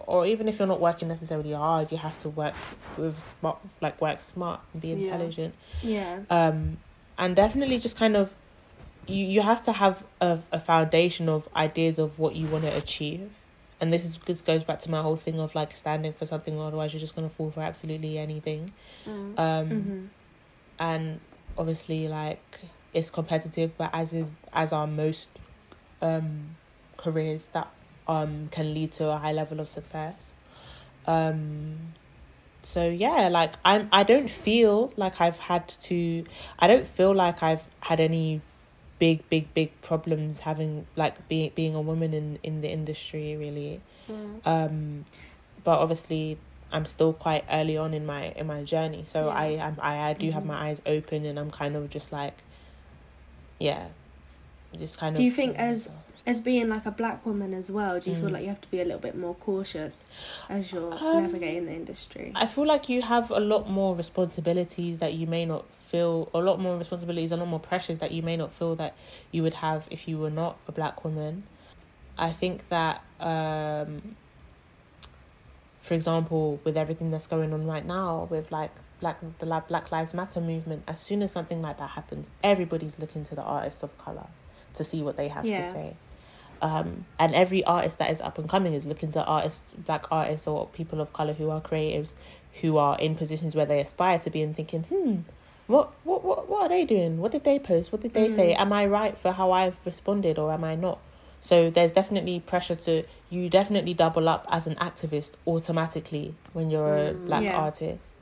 [0.07, 2.55] or even if you're not working necessarily hard you have to work
[2.96, 5.55] with smart like work smart and be intelligent.
[5.82, 6.20] Yeah.
[6.30, 6.78] um
[7.18, 8.34] and definitely just kind of
[9.07, 12.76] you you have to have a, a foundation of ideas of what you want to
[12.76, 13.30] achieve.
[13.80, 16.59] And this is this goes back to my whole thing of like standing for something
[16.61, 18.70] otherwise you're just going to fall for absolutely anything.
[19.07, 19.38] Mm.
[19.38, 20.07] um hmm
[20.80, 21.20] and
[21.59, 22.59] obviously like
[22.94, 25.28] it's competitive but as is as are most
[26.01, 26.57] um
[26.96, 27.70] careers that
[28.15, 30.33] um can lead to a high level of success
[31.07, 31.77] um
[32.63, 36.25] so yeah like i'm i don't feel like i've had to
[36.59, 38.41] i don't feel like i've had any
[38.99, 43.81] big big big problems having like being being a woman in in the industry really
[44.09, 44.45] Mm.
[44.55, 45.05] um
[45.63, 46.37] but obviously
[46.73, 49.45] i'm still quite early on in my in my journey so Yeah.
[49.45, 50.53] i am i, I do have Mhm.
[50.53, 52.37] my eyes open and i'm kind of just like
[53.69, 53.87] yeah
[54.77, 55.89] just kind Do of Do you think as-
[56.31, 58.35] As being like a black woman as well, do you feel Mm.
[58.35, 60.07] like you have to be a little bit more cautious
[60.49, 62.31] as you're Um, navigating the industry?
[62.37, 66.39] I feel like you have a lot more responsibilities that you may not feel, a
[66.39, 68.95] lot more responsibilities, a lot more pressures that you may not feel that
[69.33, 71.43] you would have if you were not a black woman.
[72.16, 74.14] I think that, um,
[75.81, 78.70] for example, with everything that's going on right now, with like
[79.01, 83.24] black the Black Lives Matter movement, as soon as something like that happens, everybody's looking
[83.24, 84.28] to the artists of color
[84.74, 85.57] to see what they have Yeah.
[85.57, 85.97] to say.
[86.63, 90.47] Um, and every artist that is up and coming is looking to artists, black artists
[90.47, 92.11] or people of color who are creatives,
[92.61, 95.21] who are in positions where they aspire to be, and thinking, hmm,
[95.67, 97.19] what, what, what, what are they doing?
[97.19, 97.93] What did they post?
[97.93, 98.55] What did they say?
[98.55, 98.61] Mm.
[98.61, 100.99] Am I right for how I've responded, or am I not?
[101.41, 106.95] So there's definitely pressure to you definitely double up as an activist automatically when you're
[106.95, 107.27] a Mm.
[107.27, 107.57] black Yeah.
[107.57, 108.13] artist.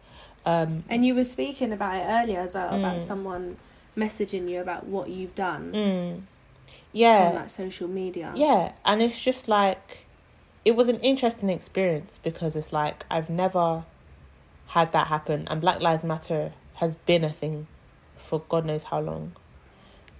[0.46, 3.00] Um, And you were speaking about it earlier as well about Mm.
[3.00, 3.56] someone
[3.96, 6.20] messaging you about what you've done mm,
[6.92, 8.32] yeah, on like social media.
[8.34, 10.06] Yeah, and it's just like
[10.64, 13.84] it was an interesting experience because it's like I've never
[14.68, 17.66] had that happen and Black Lives Matter has been a thing
[18.16, 19.32] for God knows how long.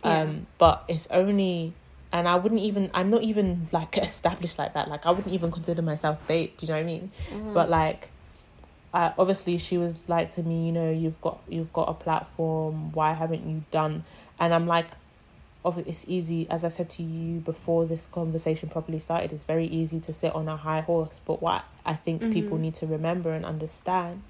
[0.04, 0.22] Yeah.
[0.22, 1.74] Um but it's only
[2.12, 4.88] and I wouldn't even I'm not even like established like that.
[4.88, 7.12] Like I wouldn't even consider myself bait, do you know what I mean?
[7.30, 7.54] Mhm.
[7.54, 8.10] But like
[8.94, 12.92] uh, obviously she was like to me, you know, you've got you've got a platform,
[12.92, 14.04] why haven't you done
[14.40, 14.86] and I'm like
[15.64, 19.66] of it's easy as I said to you before this conversation properly started, it's very
[19.66, 21.20] easy to sit on a high horse.
[21.24, 22.60] But what I think people Mhm.
[22.60, 24.22] need to remember and understand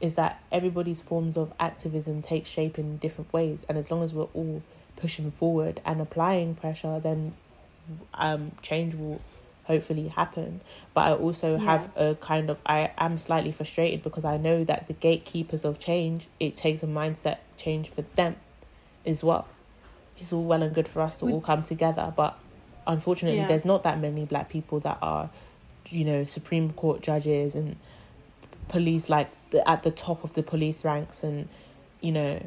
[0.00, 4.14] is that everybody's forms of activism take shape in different ways and as long as
[4.14, 4.62] we're all
[4.96, 7.34] pushing forward and applying pressure then
[8.14, 9.20] um change will
[9.64, 10.60] hopefully happen
[10.94, 14.88] but i also have a kind of i am slightly frustrated because i know that
[14.88, 18.34] the gatekeepers of change it takes a mindset change for them
[19.04, 19.46] as well
[20.18, 22.38] it's all well and good for us to Would- all come together but
[22.86, 23.48] unfortunately Yeah.
[23.48, 25.30] there's not that many black people that are
[25.90, 27.76] you know supreme court judges and
[28.68, 31.48] police like the, at the top of the police ranks and
[32.00, 32.40] you know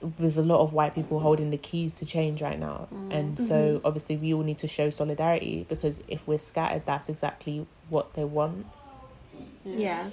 [0.00, 3.78] there's a lot of white people holding the keys to change right now and so
[3.78, 3.80] Mhm.
[3.84, 8.24] obviously we all need to show solidarity because if we're scattered that's exactly what they
[8.24, 8.66] want
[9.64, 10.10] Yeah.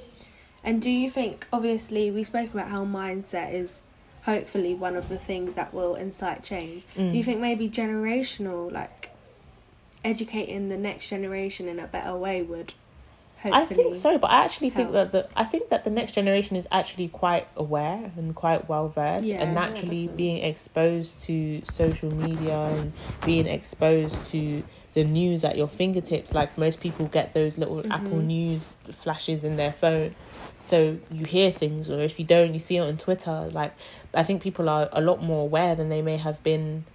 [0.64, 3.84] And do you think, obviously, we spoke about how mindset is
[4.26, 6.84] hopefully one of the things that will incite change.
[6.96, 7.26] Do you Mm.
[7.26, 9.10] think maybe generational, like
[10.04, 12.74] educating the next generation in a better way would
[13.42, 13.62] hopefully.
[13.62, 16.56] I think so, but I actually think that the I think that the next generation
[16.56, 20.18] is actually quite aware and quite well versed, Yeah, and naturally definitely.
[20.18, 22.94] being exposed to social media and
[23.26, 24.64] being exposed to
[24.96, 26.34] the news at your fingertips.
[26.34, 28.26] Like most people get those little Apple Mhm.
[28.26, 30.16] News flashes in their phone,
[30.64, 33.50] so you hear things, or if you don't, you see it on Twitter.
[33.54, 33.74] Like
[34.14, 36.86] I think people are a lot more aware than they may have been.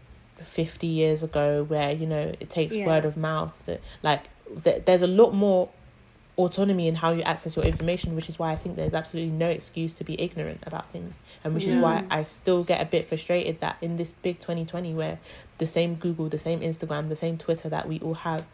[0.42, 2.86] 50 years ago where you know it takes Yeah.
[2.86, 4.22] word of mouth that like
[4.64, 5.68] th- there's a lot more
[6.46, 9.48] autonomy in how you access your information, which is why I think there's absolutely no
[9.48, 13.06] excuse to be ignorant about things, and which is why I still get a bit
[13.06, 15.18] frustrated that in this big 2020 where
[15.58, 18.46] the same Google, the same Instagram, the same Twitter that we all have,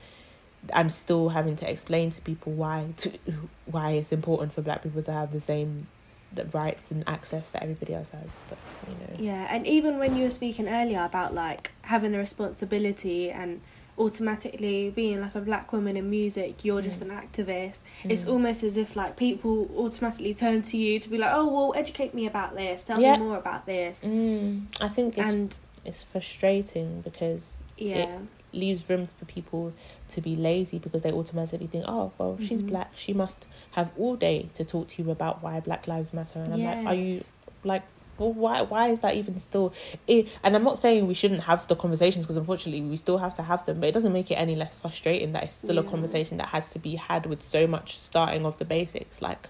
[0.72, 3.12] I'm still having to explain to people why to
[3.66, 5.86] why it's important for Black people to have the same
[6.32, 8.28] the rights and access that everybody else has.
[8.48, 8.58] But
[8.88, 13.30] you know, Yeah, and even when you were speaking earlier about like having a responsibility
[13.30, 13.60] and
[13.98, 17.10] automatically being like a black woman in music, you're just Mm.
[17.10, 17.80] an activist.
[18.04, 18.30] It's Mm.
[18.32, 22.14] almost as if like people automatically turn to you to be like, oh well, educate
[22.14, 23.16] me about this, tell Yeah.
[23.16, 28.20] me more about this, Mm, I think it's and it's frustrating because yeah,
[28.52, 29.72] leaves room for people
[30.08, 32.68] to be lazy because they automatically think, oh, well, she's Mhm.
[32.68, 32.90] black.
[32.96, 36.38] She must have all day to talk to you about why Black Lives Matter.
[36.40, 37.22] And I'm like, are you
[37.64, 37.82] like,
[38.18, 38.62] well, why?
[38.62, 39.72] Why is that even still?
[40.06, 43.34] It, and I'm not saying we shouldn't have the conversations because unfortunately we still have
[43.34, 45.82] to have them, but it doesn't make it any less frustrating that it's still a
[45.84, 49.20] conversation that has to be had with so much starting of the basics.
[49.22, 49.48] Like,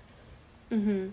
[0.71, 1.09] hmm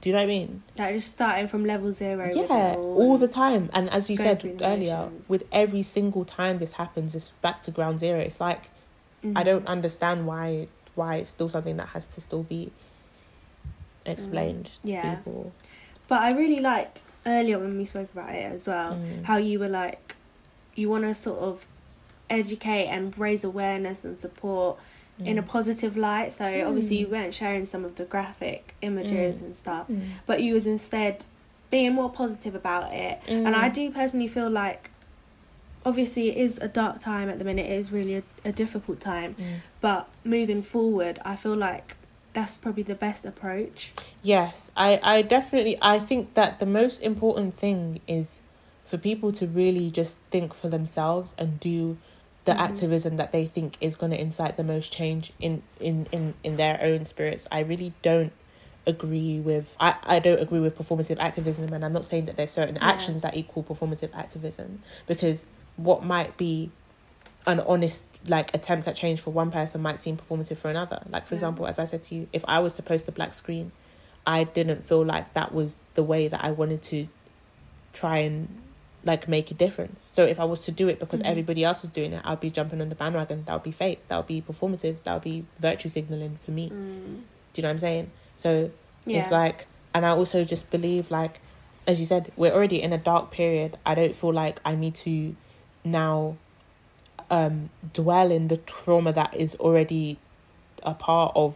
[0.00, 0.62] do you know what I mean?
[0.78, 2.30] Like just starting from level zero.
[2.34, 3.68] Yeah, all the time.
[3.74, 5.28] And as you said earlier, motions.
[5.28, 8.18] with every single time this happens, it's back to ground zero.
[8.20, 8.70] It's like
[9.22, 9.44] I Mhm.
[9.44, 12.72] don't understand why why it's still something that has to still be
[14.06, 15.14] explained to Mm, Yeah.
[15.16, 15.54] people.
[16.08, 19.24] But I really liked earlier when we spoke about it as well, Mm.
[19.24, 20.14] how you were like,
[20.74, 21.66] you want to sort of
[22.30, 24.78] educate and raise awareness and support
[25.24, 25.46] in a Mm.
[25.48, 26.32] positive light.
[26.32, 27.10] So obviously you Mm.
[27.12, 29.44] weren't sharing some of the graphic images Mm.
[29.44, 30.00] and stuff, Mm.
[30.26, 31.26] but you was instead
[31.70, 33.18] being more positive about it.
[33.28, 33.74] And I Mm.
[33.74, 34.90] do personally feel like,
[35.84, 37.66] obviously it is a dark time at the minute.
[37.66, 39.44] It is really a, a difficult time, Mm.
[39.80, 41.96] but moving forward, I feel like
[42.32, 43.92] that's probably the best approach.
[44.22, 48.40] Yes, I, I definitely I think that the most important thing is
[48.84, 51.96] for people to really just think for themselves and do
[52.44, 52.58] the Mhm.
[52.58, 56.56] activism that they think is going to incite the most change in, in, in, in
[56.56, 57.46] their own spirits.
[57.52, 58.32] I really don't
[58.84, 62.50] agree with I, I don't agree with performative activism and I'm not saying that there's
[62.50, 62.88] certain Yeah.
[62.88, 66.70] actions that equal performative activism because what might be
[67.46, 71.02] an honest like attempt at change for one person might seem performative for another.
[71.10, 71.38] Like for Yeah.
[71.38, 73.72] example, as I said to you, if I was to post a black screen,
[74.26, 77.08] I didn't feel like that was the way that I wanted to
[77.92, 78.48] try and
[79.04, 79.98] like make a difference.
[80.12, 81.26] So if I was to do it because Mhm.
[81.26, 83.42] everybody else was doing it, I'd be jumping on the bandwagon.
[83.46, 84.06] That would be fake.
[84.06, 85.02] That would be performative.
[85.02, 86.68] That would be virtue signaling for me.
[86.70, 86.72] Mm.
[86.74, 88.10] Do you know what I'm saying?
[88.36, 88.70] So
[89.04, 89.18] Yeah.
[89.18, 91.40] it's like, and I also just believe, like,
[91.88, 93.76] as you said, we're already in a dark period.
[93.84, 95.34] I don't feel like I need to
[95.84, 96.36] now
[97.32, 100.18] um, dwell in the trauma that is already
[100.82, 101.54] a part of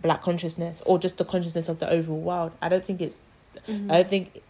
[0.00, 2.52] black consciousness or just the consciousness of the overall world.
[2.62, 3.24] I don't think it's,
[3.66, 3.90] Mhm.
[3.90, 4.40] I don't think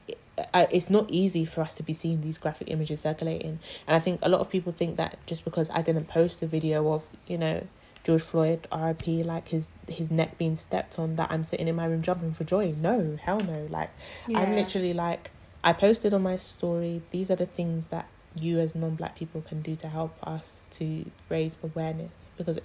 [0.54, 3.58] I, it's not easy for us to be seeing these graphic images circulating.
[3.86, 6.46] And I think a lot of people think that just because I didn't post a
[6.46, 7.66] video of, you know,
[8.04, 11.86] George Floyd, RIP, like his his neck being stepped on, that I'm sitting in my
[11.86, 12.72] room jumping for joy.
[12.80, 13.66] No, hell no.
[13.70, 13.90] Like
[14.28, 15.30] I'm literally like
[15.64, 17.02] I posted on my story.
[17.10, 18.06] These are the things that
[18.42, 22.58] you as non-black people can do to help us to raise awareness because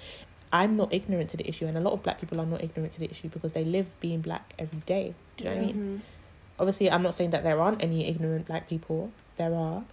[0.51, 2.93] I'm not ignorant to the issue, and a lot of black people are not ignorant
[2.93, 5.15] to the issue because they live being black every day.
[5.37, 5.75] Do you know what I mean?
[5.75, 6.59] Mhm.
[6.59, 9.11] obviously I'm not saying that there aren't any ignorant black people.
[9.37, 9.83] There are.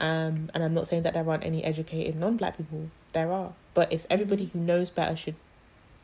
[0.00, 2.88] Um, and I'm not saying that there aren't any educated non black people.
[3.12, 3.52] There are.
[3.74, 5.34] But it's everybody who knows better should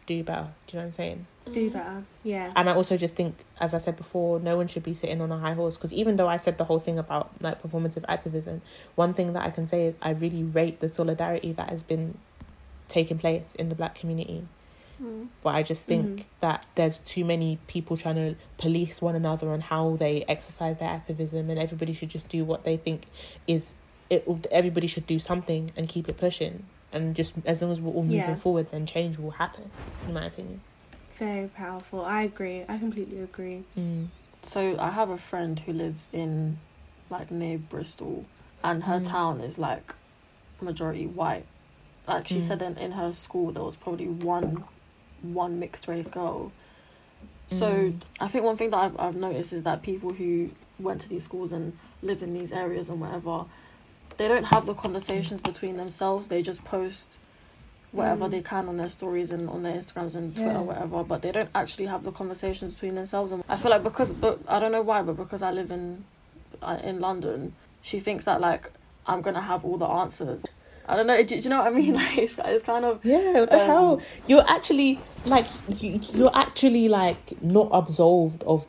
[0.07, 0.48] do better.
[0.66, 1.26] Do you know what I'm saying?
[1.52, 2.05] Do better.
[2.22, 2.52] Yeah.
[2.57, 5.30] And I also just think, as I said before, no one should be sitting on
[5.30, 5.76] a high horse.
[5.76, 8.62] Because even though I said the whole thing about like performative activism,
[8.94, 12.16] one thing that I can say is I really rate the solidarity that has been
[12.88, 14.46] taking place in the black community.
[15.02, 15.28] Mm.
[15.42, 16.24] But I just think Mhm.
[16.40, 20.88] that there's too many people trying to police one another on how they exercise their
[20.88, 23.07] activism, and everybody should just do what they think
[23.46, 23.74] is
[24.09, 24.26] it.
[24.50, 26.64] Everybody should do something and keep it pushing,
[26.95, 28.34] and just as long as we're all moving Yeah.
[28.36, 29.70] forward, then change will happen.
[30.07, 30.61] In my opinion.
[31.18, 32.05] Very powerful.
[32.05, 32.64] I agree.
[32.68, 33.64] I completely agree.
[33.78, 34.09] Mm.
[34.42, 36.59] So I have a friend who lives in
[37.11, 38.24] like near Bristol
[38.62, 39.07] and her Mm.
[39.07, 39.95] town is like
[40.61, 41.47] majority white.
[42.07, 42.42] Like she Mm.
[42.42, 44.64] said in, in her school there was probably one
[45.22, 46.53] one mixed race girl.
[47.47, 48.01] So Mm.
[48.20, 51.24] I think one thing that I've I've noticed is that people who went to these
[51.24, 53.45] schools and live in these areas and whatever,
[54.17, 56.29] they don't have the conversations between themselves.
[56.29, 57.19] They just post
[57.93, 58.31] whatever Mm.
[58.33, 60.61] they can on their stories and on their Instagrams and Twitter, Yeah.
[60.61, 61.05] whatever.
[61.05, 63.31] But they don't actually have the conversations between themselves.
[63.31, 66.05] And I feel like because, but I don't know why, but because I live in
[66.62, 68.71] uh, in London, she thinks that like
[69.07, 70.45] I'm gonna have all the answers.
[70.89, 71.17] I don't know.
[71.17, 71.95] Do, do you know what I mean?
[72.01, 74.03] Like it's, it's kind of Yeah, what the Um, hell?
[74.27, 75.47] You're actually like
[75.81, 78.67] you, you're actually like not absolved of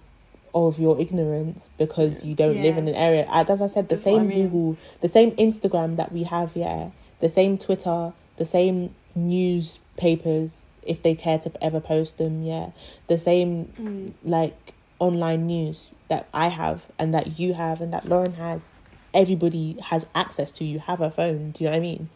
[0.56, 3.28] of your ignorance because you don't live in an area.
[3.30, 4.50] As I said, the That's what I same mean.
[4.50, 11.04] Google, the same Instagram that we have, yeah, the same Twitter, the same newspapers if
[11.04, 12.70] they care to ever post them, yeah,
[13.08, 14.14] the same Mm.
[14.24, 18.72] like online news that I have and that you have and that Lauren has.
[19.14, 20.66] Everybody has access to.
[20.66, 21.52] You have a phone.
[21.52, 22.10] Do you know what I mean?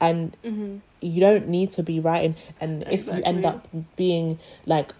[0.00, 4.92] And hmm you don't need to be writing and if you end up being like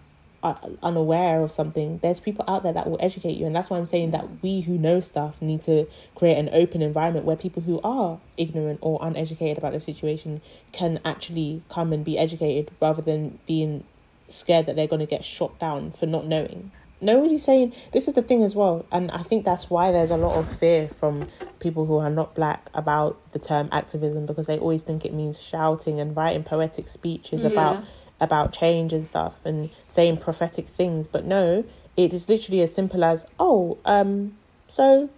[0.43, 3.77] uh, unaware of something there's people out there that will educate you and that's why
[3.77, 7.63] i'm saying that we who know stuff need to create an open environment where people
[7.63, 10.41] who are ignorant or uneducated about the situation
[10.73, 13.83] can actually come and be educated rather than being
[14.29, 16.71] scared that they're going to get shot down for not knowing
[17.01, 20.17] nobody's saying this is the thing as well, and I think that's why there's a
[20.17, 21.29] lot of fear from
[21.61, 25.41] people who are not black about the term activism because they always think it means
[25.41, 27.51] shouting and writing poetic speeches Yeah.
[27.51, 27.85] about
[28.21, 31.07] about change and stuff and saying prophetic things.
[31.07, 31.65] But no,
[31.97, 34.37] it is literally as simple as oh, um,
[34.69, 35.11] so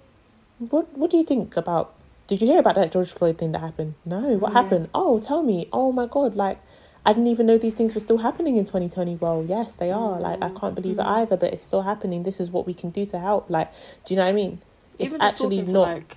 [0.59, 1.95] what what do you think about?
[2.29, 3.95] Did you hear about that George Floyd thing that happened?
[4.05, 4.63] No, what Yeah.
[4.63, 4.89] happened?
[4.95, 5.69] Oh, tell me.
[5.73, 6.61] Oh my god, like
[7.05, 9.17] I didn't even know these things were still happening in 2020.
[9.17, 10.13] Well, yes, they are.
[10.13, 10.23] Mm-hmm.
[10.23, 11.21] Like, I can't believe it mm-hmm.
[11.21, 12.25] either, but it's still happening.
[12.25, 13.49] This is what we can do to help.
[13.49, 13.73] Like,
[14.05, 14.61] do you know what I mean?
[14.99, 15.73] It's even actually not.
[15.73, 16.17] to like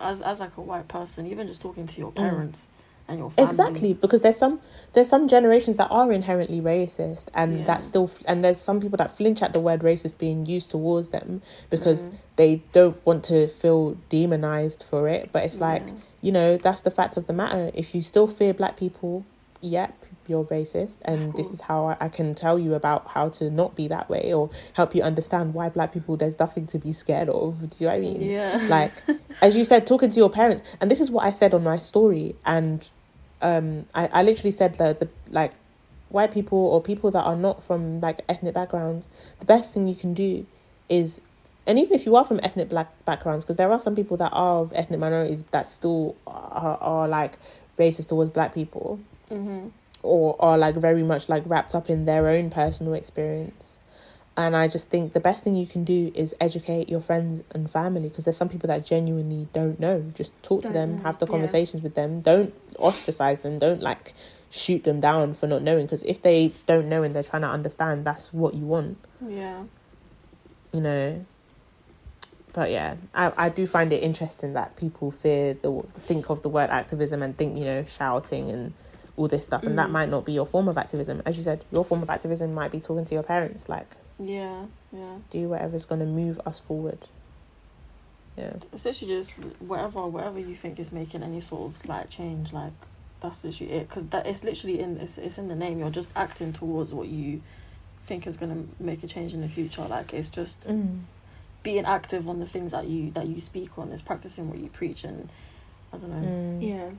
[0.00, 2.16] as as like a white person, even just talking to your mm.
[2.16, 2.68] parents
[3.08, 3.50] and your family.
[3.50, 4.60] Exactly, because there's some
[4.92, 7.64] there's some generations that are inherently racist, and Yeah.
[7.66, 11.10] that still and there's some people that flinch at the word racist being used towards
[11.10, 12.12] them because Mm.
[12.36, 15.30] they don't want to feel demonized for it.
[15.32, 15.94] But it's like Yeah.
[16.22, 17.70] you know that's the fact of the matter.
[17.74, 19.24] If you still fear black people,
[19.60, 19.94] yep,
[20.28, 23.76] you're racist, and this is how I, I can tell you about how to not
[23.76, 27.28] be that way or help you understand why black people there's nothing to be scared
[27.28, 27.60] of.
[27.60, 28.22] Do you know what I mean?
[28.22, 28.66] Yeah.
[28.68, 28.90] like
[29.42, 31.76] as you said talking to your parents and this is what i said on my
[31.76, 32.88] story and
[33.42, 35.52] um i, I literally said that the like
[36.08, 39.08] white people or people that are not from like ethnic backgrounds
[39.40, 40.46] the best thing you can do
[40.88, 41.20] is
[41.66, 44.30] and even if you are from ethnic black backgrounds because there are some people that
[44.30, 47.38] are of ethnic minorities that still are, are like
[47.78, 49.68] racist towards black people hmm
[50.02, 53.75] or are like very much like wrapped up in their own personal experience
[54.36, 57.70] and i just think the best thing you can do is educate your friends and
[57.70, 60.04] family because there's some people that genuinely don't know.
[60.14, 61.30] Just talk to Don't them know, have the yeah.
[61.30, 62.20] conversations with them.
[62.20, 63.58] Don't ostracize them.
[63.58, 64.12] Don't like
[64.50, 67.48] shoot them down for not knowing because if they don't know and they're trying to
[67.48, 68.98] understand that's what you want.
[69.26, 69.64] Yeah.
[70.72, 71.24] you know?
[72.52, 76.48] But yeah I, I do find it interesting that people fear the think of the
[76.48, 78.72] word activism and think you know shouting and
[79.16, 79.62] all this stuff.
[79.64, 79.92] And that Mm.
[79.92, 81.22] might not be your form of activism.
[81.26, 84.66] As you said your form of activism might be talking to your parents like Yeah.
[84.92, 85.18] Yeah.
[85.30, 87.08] do whatever's going to move us forward
[88.36, 92.72] yeah Essentially, just whatever whatever you think is making any sort of slight change, like
[93.20, 93.88] that's literally it.
[93.88, 95.78] Because that it's literally in it's, it's in the name.
[95.78, 97.40] You're just acting towards what you
[98.04, 99.82] think is gonna make a change in the future.
[99.82, 101.00] Like it's just mm.
[101.62, 103.90] being active on the things that you that you speak on.
[103.90, 105.30] It's practicing what you preach, and
[105.92, 106.28] I don't know.
[106.28, 106.68] Mm.
[106.68, 106.90] Yeah.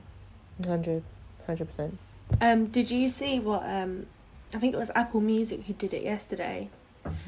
[0.58, 1.04] 100
[1.48, 1.92] 100%
[2.40, 4.06] Um, did you see what um
[4.52, 6.68] I think it was Apple Music who did it yesterday,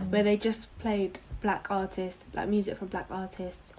[0.08, 3.72] where they just played black artists, like music from black artists.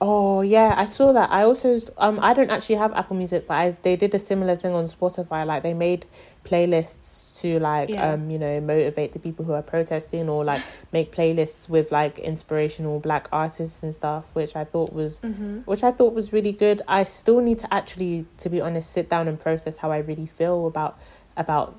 [0.00, 1.30] Oh yeah, I saw that.
[1.30, 4.54] I also um I don't actually have Apple Music, but I, they did a similar
[4.56, 5.44] thing on Spotify.
[5.44, 6.06] Like they made
[6.44, 8.12] playlists to like Yeah.
[8.12, 12.18] um you know motivate the people who are protesting or like make playlists with like
[12.18, 15.58] inspirational black artists and stuff, which I thought was Mm-hmm.
[15.60, 16.80] which I thought was really good.
[16.86, 20.26] I still need to actually, to be honest, sit down and process how I really
[20.26, 20.96] feel about
[21.36, 21.74] about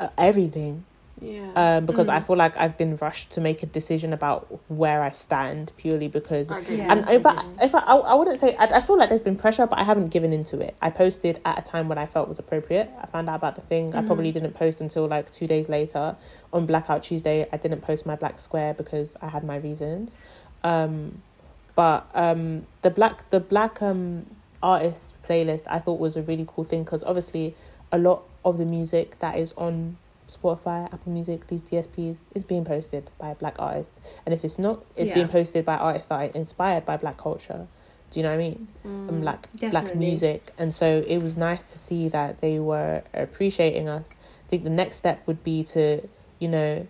[0.00, 0.84] uh, everything
[1.20, 1.52] Yeah.
[1.56, 2.26] um, because I Mm.
[2.26, 6.50] feel like I've been rushed to make a decision about where I stand purely because
[6.50, 6.76] I agree.
[6.78, 6.92] Yeah.
[6.92, 9.20] and I if I, if I, I, I wouldn't say, I, I feel like there's
[9.20, 10.76] been pressure, but I haven't given into it.
[10.80, 12.88] I posted at a time when I felt was appropriate.
[13.00, 13.94] I found out about the thing.
[13.94, 14.06] I Mhm.
[14.06, 16.16] probably didn't post until like two days later
[16.52, 17.46] on Blackout Tuesday.
[17.52, 20.16] I didn't post my black square because I had my reasons.
[20.64, 21.22] Um,
[21.74, 24.26] but um, the black, the black um,
[24.62, 27.54] artist playlist I thought was a really cool thing because obviously
[27.92, 29.96] a lot of the music that is on
[30.28, 33.98] Spotify, Apple Music, these DSPs is being posted by black artists.
[34.24, 35.14] And if it's not, it's Yeah.
[35.14, 37.66] being posted by artists that are inspired by black culture.
[38.10, 38.68] Do you know what I mean?
[38.86, 39.08] Mm.
[39.08, 40.52] And black black music.
[40.58, 44.06] And so it was nice to see that they were appreciating us.
[44.10, 46.08] I think the next step would be to,
[46.38, 46.86] you know,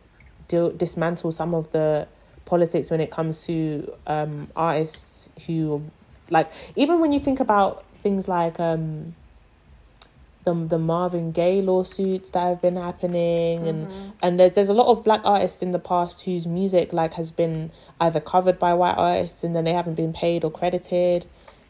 [0.47, 2.07] do, dismantle some of the
[2.45, 5.82] politics when it comes to um, artists who,
[6.30, 9.14] like, even when you think about things like um,
[10.49, 14.13] the the Marvin Gaye lawsuits that have been happening, and Mhm.
[14.23, 17.31] and there's there's a lot of black artists in the past whose music like has
[17.31, 17.71] been
[18.01, 21.27] either covered by white artists and then they haven't been paid or credited,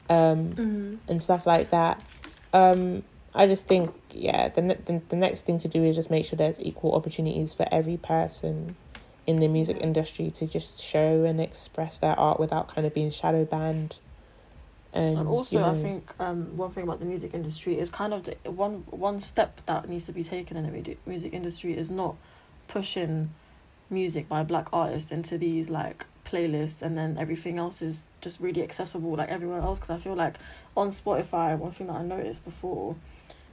[0.08, 0.94] um, Mm-hmm.
[1.08, 2.02] and stuff like that.
[2.52, 3.02] Um,
[3.34, 6.24] I just think yeah, the, ne- the the next thing to do is just make
[6.26, 8.74] sure there's equal opportunities for every person
[9.26, 13.10] in the music industry to just show and express their art without kind of being
[13.10, 13.96] shadow banned.
[14.92, 18.14] And, And also, you I think um, one thing about the music industry is kind
[18.14, 21.90] of the one one step that needs to be taken in the music industry is
[21.90, 22.16] not
[22.68, 23.30] pushing
[23.90, 28.62] music by black artists into these like playlists and then everything else is just really
[28.62, 30.34] accessible like everywhere else because I feel like
[30.76, 32.96] on Spotify one thing that I noticed before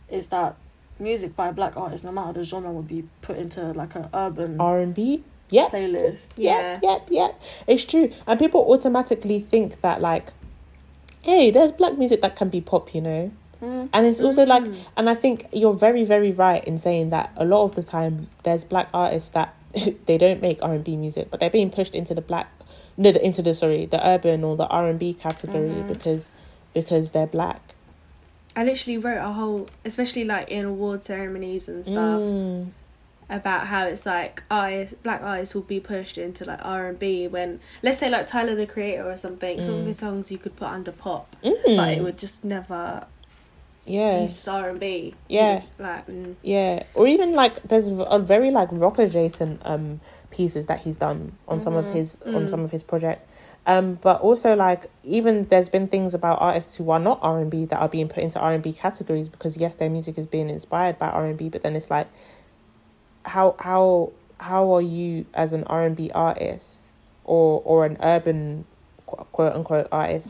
[0.10, 0.56] is that
[1.00, 4.60] music by black artists no matter the genre would be put into like an urban
[4.60, 5.24] R and B.
[5.50, 6.80] Yep, playlist Yeah.
[6.82, 7.42] Yep, yep, yep.
[7.68, 8.12] It's true.
[8.26, 10.32] And people automatically think that like,
[11.26, 13.32] hey, there's black music that can be pop, you know.
[13.62, 13.90] Mm.
[13.94, 14.76] And it's also like, Mm.
[14.96, 18.28] and I think you're very, very right in saying that a lot of the time
[18.44, 19.56] there's black artists that
[20.06, 22.48] they don't make R and B music, but they're being pushed into the black,
[22.96, 25.88] no, the- into the sorry, the urban or the R and B category Mhm.
[25.88, 26.30] because
[26.74, 27.62] because they're black.
[28.56, 32.68] I literally wrote a whole, especially like in award ceremonies and stuff, Mm.
[33.30, 37.28] About how it's like artists, black eyes will be pushed into like R and B
[37.28, 39.62] when, let's say like Tyler the Creator or something.
[39.62, 39.88] Some of Mm.
[39.88, 41.76] his songs you could put under pop, Mm.
[41.78, 43.06] but it would just never.
[43.88, 44.22] yeah.
[44.22, 45.14] He's R and B.
[45.30, 45.62] Yeah.
[45.78, 46.08] Like.
[46.08, 46.36] Mm.
[46.42, 50.00] Yeah, or even like there's a very like rock adjacent um
[50.32, 51.94] pieces that he's done on some of Mhm.
[51.94, 52.50] his on Mm.
[52.50, 53.26] some of his projects.
[53.68, 57.50] Um, but also like even there's been things about artists who are not R and
[57.50, 60.26] B that are being put into R and B categories because yes, their music is
[60.28, 62.08] being inspired by R and B, but then it's like
[63.26, 66.80] how how how are you as an R and B artist
[67.24, 68.66] or or an urban
[69.06, 70.30] quote unquote artist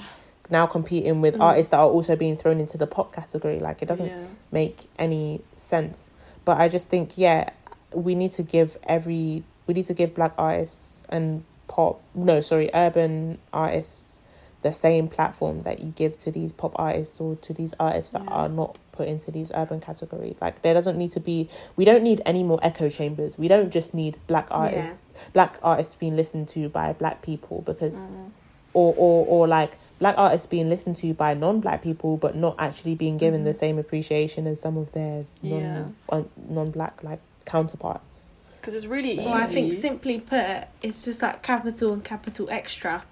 [0.49, 1.41] now competing with Mm.
[1.41, 3.59] artists that are also being thrown into the pop category?
[3.59, 4.27] Like it doesn't Yeah.
[4.51, 6.09] make any sense.
[6.45, 7.49] But I just think, yeah,
[7.93, 12.69] we need to give every we need to give black artists and pop no, sorry,
[12.73, 14.21] urban artists
[14.61, 18.23] the same platform that you give to these pop artists or to these artists that
[18.23, 18.31] Yeah.
[18.31, 20.37] are not put into these urban categories.
[20.41, 23.37] Like there doesn't need to be we don't need any more echo chambers.
[23.37, 27.95] We don't just need black artists black artists being listened to by black people because
[27.95, 28.31] Mm.
[28.73, 32.95] or, or or like black artists being listened to by non-black people but not actually
[32.95, 33.55] being given the Mhm.
[33.59, 35.83] same appreciation as some of their non Yeah.
[36.09, 38.23] un- non-black like counterparts
[38.57, 39.29] Because it's really So- easy.
[39.29, 40.43] Well, I think simply put,
[40.81, 43.03] it's just like capital and Capital XTRA.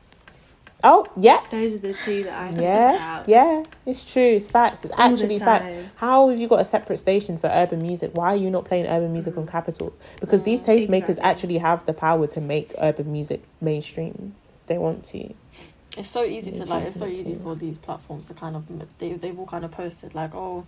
[0.84, 3.30] Oh yeah Those are the two that I think yeah about.
[3.30, 6.98] yeah it's true it's facts it's all actually facts how have you got a separate
[6.98, 10.60] station for urban music why are you not playing urban music on capital because these
[10.62, 11.24] Mm, tastemakers exactly.
[11.24, 14.36] actually have the power to make urban music mainstream
[14.68, 15.34] they want to
[15.98, 16.88] It's so easy to like.
[16.88, 17.44] It's so easy definitely.
[17.44, 18.64] for these platforms to kind of
[19.00, 20.66] they they've all kind of posted like oh,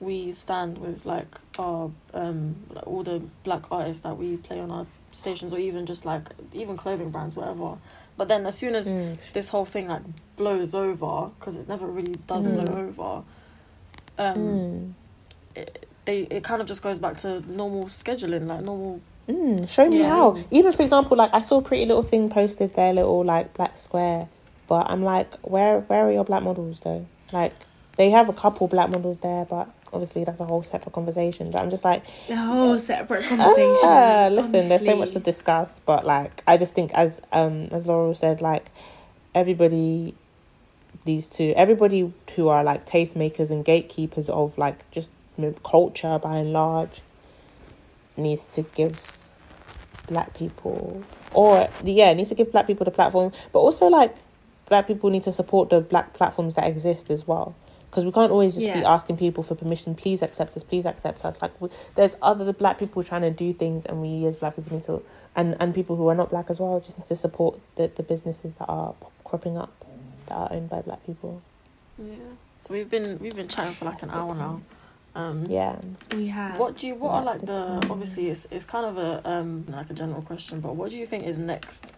[0.00, 4.70] we stand with like our um like all the black artists that we play on
[4.70, 7.78] our stations or even just like even clothing brands whatever.
[8.18, 9.16] But then as soon as Mm.
[9.32, 10.02] this whole thing like
[10.36, 12.60] blows over because it never really does Mm.
[12.60, 13.22] blow over,
[14.18, 14.92] um, Mm.
[15.54, 19.00] it, they it kind of just goes back to normal scheduling like normal.
[19.28, 20.36] Mm, show me how.
[20.50, 24.28] Even for example, like I saw Pretty Little Thing posted their little like black square,
[24.68, 27.06] but I'm like, where where are your black models though?
[27.32, 27.52] Like
[27.96, 31.50] they have a couple black models there, but obviously that's a whole separate conversation.
[31.50, 33.78] But I'm just like, A whole separate conversation.
[33.82, 37.86] ah, listen, there's so much to discuss, but like I just think as um as
[37.86, 38.70] Laurel said, like
[39.34, 40.14] everybody,
[41.04, 45.10] these two, everybody who are like tastemakers and gatekeepers of like just
[45.62, 47.00] culture by and large,
[48.16, 49.00] needs to give
[50.08, 54.14] black people or yeah needs to give black people the platform but also like
[54.66, 57.54] black people need to support the black platforms that exist as well
[57.90, 61.24] because we can't always just be asking people for permission please accept us please accept
[61.24, 64.54] us like we, there's other black people trying to do things and we as black
[64.56, 65.02] people need to
[65.36, 68.02] and and people who are not black as well just need to support the, the
[68.02, 69.72] businesses that are cropping up
[70.26, 71.42] that are owned by black people
[71.98, 72.14] Yeah.
[72.60, 74.60] So we've been we've been chatting for like an hour now.
[75.14, 75.76] Um, yeah
[76.14, 76.58] We have.
[76.58, 79.64] What do you what are like the the obviously it's it's kind of a um
[79.68, 81.92] like a general question, but what do you think is next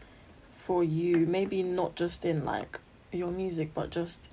[0.55, 1.27] for you?
[1.27, 2.79] Maybe not just in like
[3.13, 4.29] your music, but just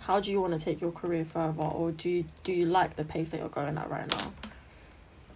[0.00, 2.96] how do you want to take your career further, or do you do you like
[2.96, 4.08] the pace that you're going at right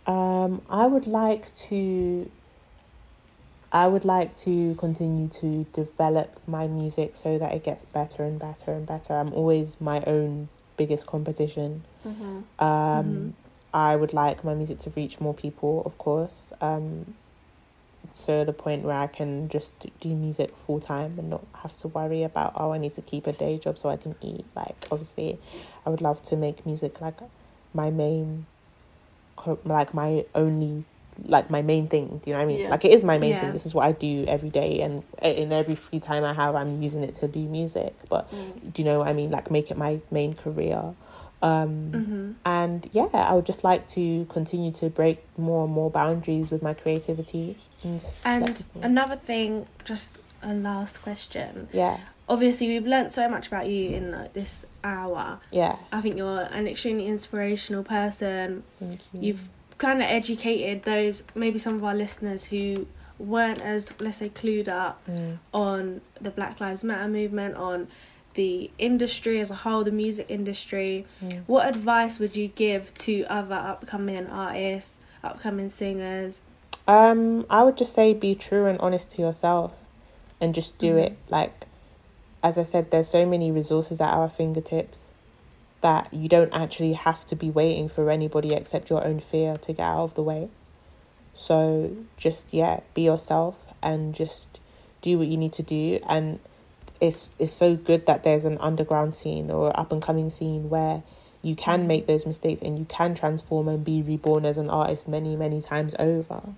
[0.06, 0.12] now?
[0.12, 2.30] Um, I would like to.
[3.74, 8.38] I would like to continue to develop my music so that it gets better and
[8.38, 9.14] better and better.
[9.14, 11.82] I'm always my own biggest competition.
[12.06, 12.40] Mm-hmm.
[12.58, 13.32] Um, Mhm.
[13.72, 16.52] I would like my music to reach more people, of course.
[16.60, 17.14] Um,
[18.24, 21.88] to the point where I can just do music full time and not have to
[21.88, 24.44] worry about oh I need to keep a day job so I can eat.
[24.55, 25.38] Like obviously,
[25.86, 27.18] I would love to make music like
[27.74, 28.46] my main,
[29.64, 30.84] like my only,
[31.24, 32.20] like my main thing.
[32.22, 32.61] Do you know what I mean?
[32.62, 32.70] Yeah.
[32.70, 33.40] Like it is my main Yeah.
[33.40, 33.53] thing.
[33.53, 36.82] This is what I do every day, and in every free time I have, I'm
[36.82, 37.94] using it to do music.
[38.09, 38.72] But Mm.
[38.72, 39.30] do you know what I mean?
[39.30, 40.94] Like make it my main career.
[41.40, 45.90] Um, hmm and yeah, I would just like to continue to break more and more
[45.90, 47.57] boundaries with my creativity.
[47.84, 51.68] And, And another thing, just a last question.
[51.72, 55.40] yeah, Obviously, we've learnt so much about you in like, this hour.
[55.50, 55.76] yeah.
[55.92, 58.62] I think you're an extremely inspirational person.
[58.78, 59.20] Thank you.
[59.20, 62.86] You've kind of educated those, maybe some of our listeners who
[63.18, 65.38] weren't as, let's say, clued up Mm.
[65.52, 67.88] on the Black Lives Matter movement, on
[68.34, 71.04] the industry as a whole, the music industry.
[71.22, 71.42] Mm.
[71.46, 76.40] What advice would you give to other upcoming artists, upcoming singers?
[76.88, 79.72] Um, I would just say be true and honest to yourself,
[80.40, 81.04] and just do Mhm.
[81.04, 81.16] it.
[81.28, 81.66] Like,
[82.42, 85.10] as I said, there's so many resources at our fingertips.
[85.80, 89.72] that you don't actually have to be waiting for anybody except your own fear to
[89.72, 90.48] get out of the way.
[91.34, 94.60] So just yeah, be yourself and just
[95.00, 96.38] do what you need to do and
[97.00, 101.02] it's it's so good that there's an underground scene or up and coming scene where
[101.42, 105.08] you can make those mistakes and you can transform and be reborn as an artist
[105.08, 106.54] many many times over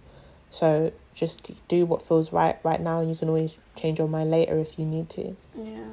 [0.55, 4.31] so just do what feels right right now and you can always change your mind
[4.31, 5.91] later if you need to Yeah.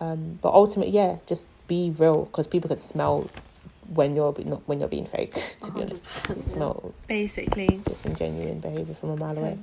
[0.00, 3.30] um but ultimately yeah just be real because people can smell
[3.88, 6.42] when you're not when you're being fake to be honest 100%, you yeah.
[6.54, 7.68] smell Basically.
[7.84, 9.58] disingenuine behavior from a mile So, away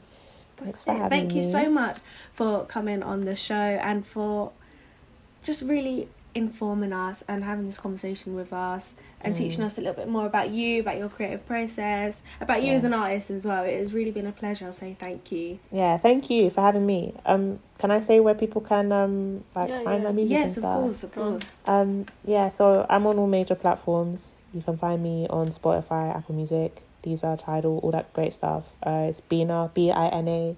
[0.57, 1.09] That's Thanks it.
[1.09, 1.51] Thank you me.
[1.51, 1.97] so much
[2.33, 3.53] for coming on the show
[3.89, 4.51] and for
[5.43, 9.37] just really informing us and having this conversation with us and Mm.
[9.37, 12.75] teaching us a little bit more about you, about your creative process, about you Yeah.
[12.75, 13.63] as an artist as well.
[13.63, 15.59] It has really been a pleasure, so thank you.
[15.71, 19.67] yeah thank you for having me um can i say where people can um like
[19.69, 20.07] Yeah, find yeah.
[20.09, 20.79] my music yes, of stuff?
[20.81, 21.55] course, of course.
[21.65, 24.43] Um, yeah, so I'm on all major platforms.
[24.53, 28.73] You can find me on Spotify, Apple Music, Deezer, Tidal, all that great stuff.
[28.83, 30.55] Uh, it's Bina, B I N A,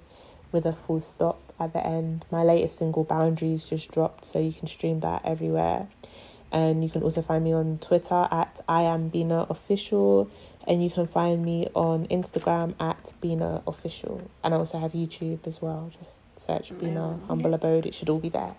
[0.53, 2.25] with a full stop at the end.
[2.31, 5.87] My latest single, Boundaries, just dropped, so you can stream that everywhere.
[6.51, 10.29] And you can also find me on Twitter at I am Bina Official,
[10.67, 14.21] and you can find me on Instagram at Bina Official.
[14.43, 15.91] And I also have YouTube as well.
[15.99, 17.19] Just search Bina.
[17.27, 18.55] Humble Abode; it should all be there.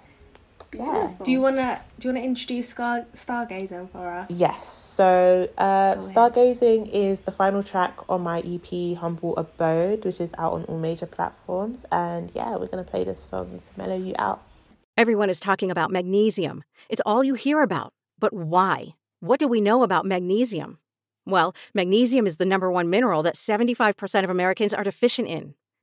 [0.77, 1.25] Beautiful.
[1.25, 4.31] Do you wanna do you wanna introduce star stargazing for us?
[4.31, 4.66] Yes.
[4.68, 6.14] So, uh, Go ahead.
[6.14, 10.79] Stargazing is the final track on my EP, Humble Abode, which is out on all
[10.79, 11.85] major platforms.
[11.91, 14.43] And yeah, we're going to play this song to mellow you out.
[14.97, 16.62] Everyone is talking about magnesium.
[16.89, 17.93] It's all you hear about.
[18.18, 18.95] But why?
[19.20, 20.79] What do we know about magnesium?
[21.27, 25.55] Well, magnesium is the number one mineral that 75% of Americans are deficient in.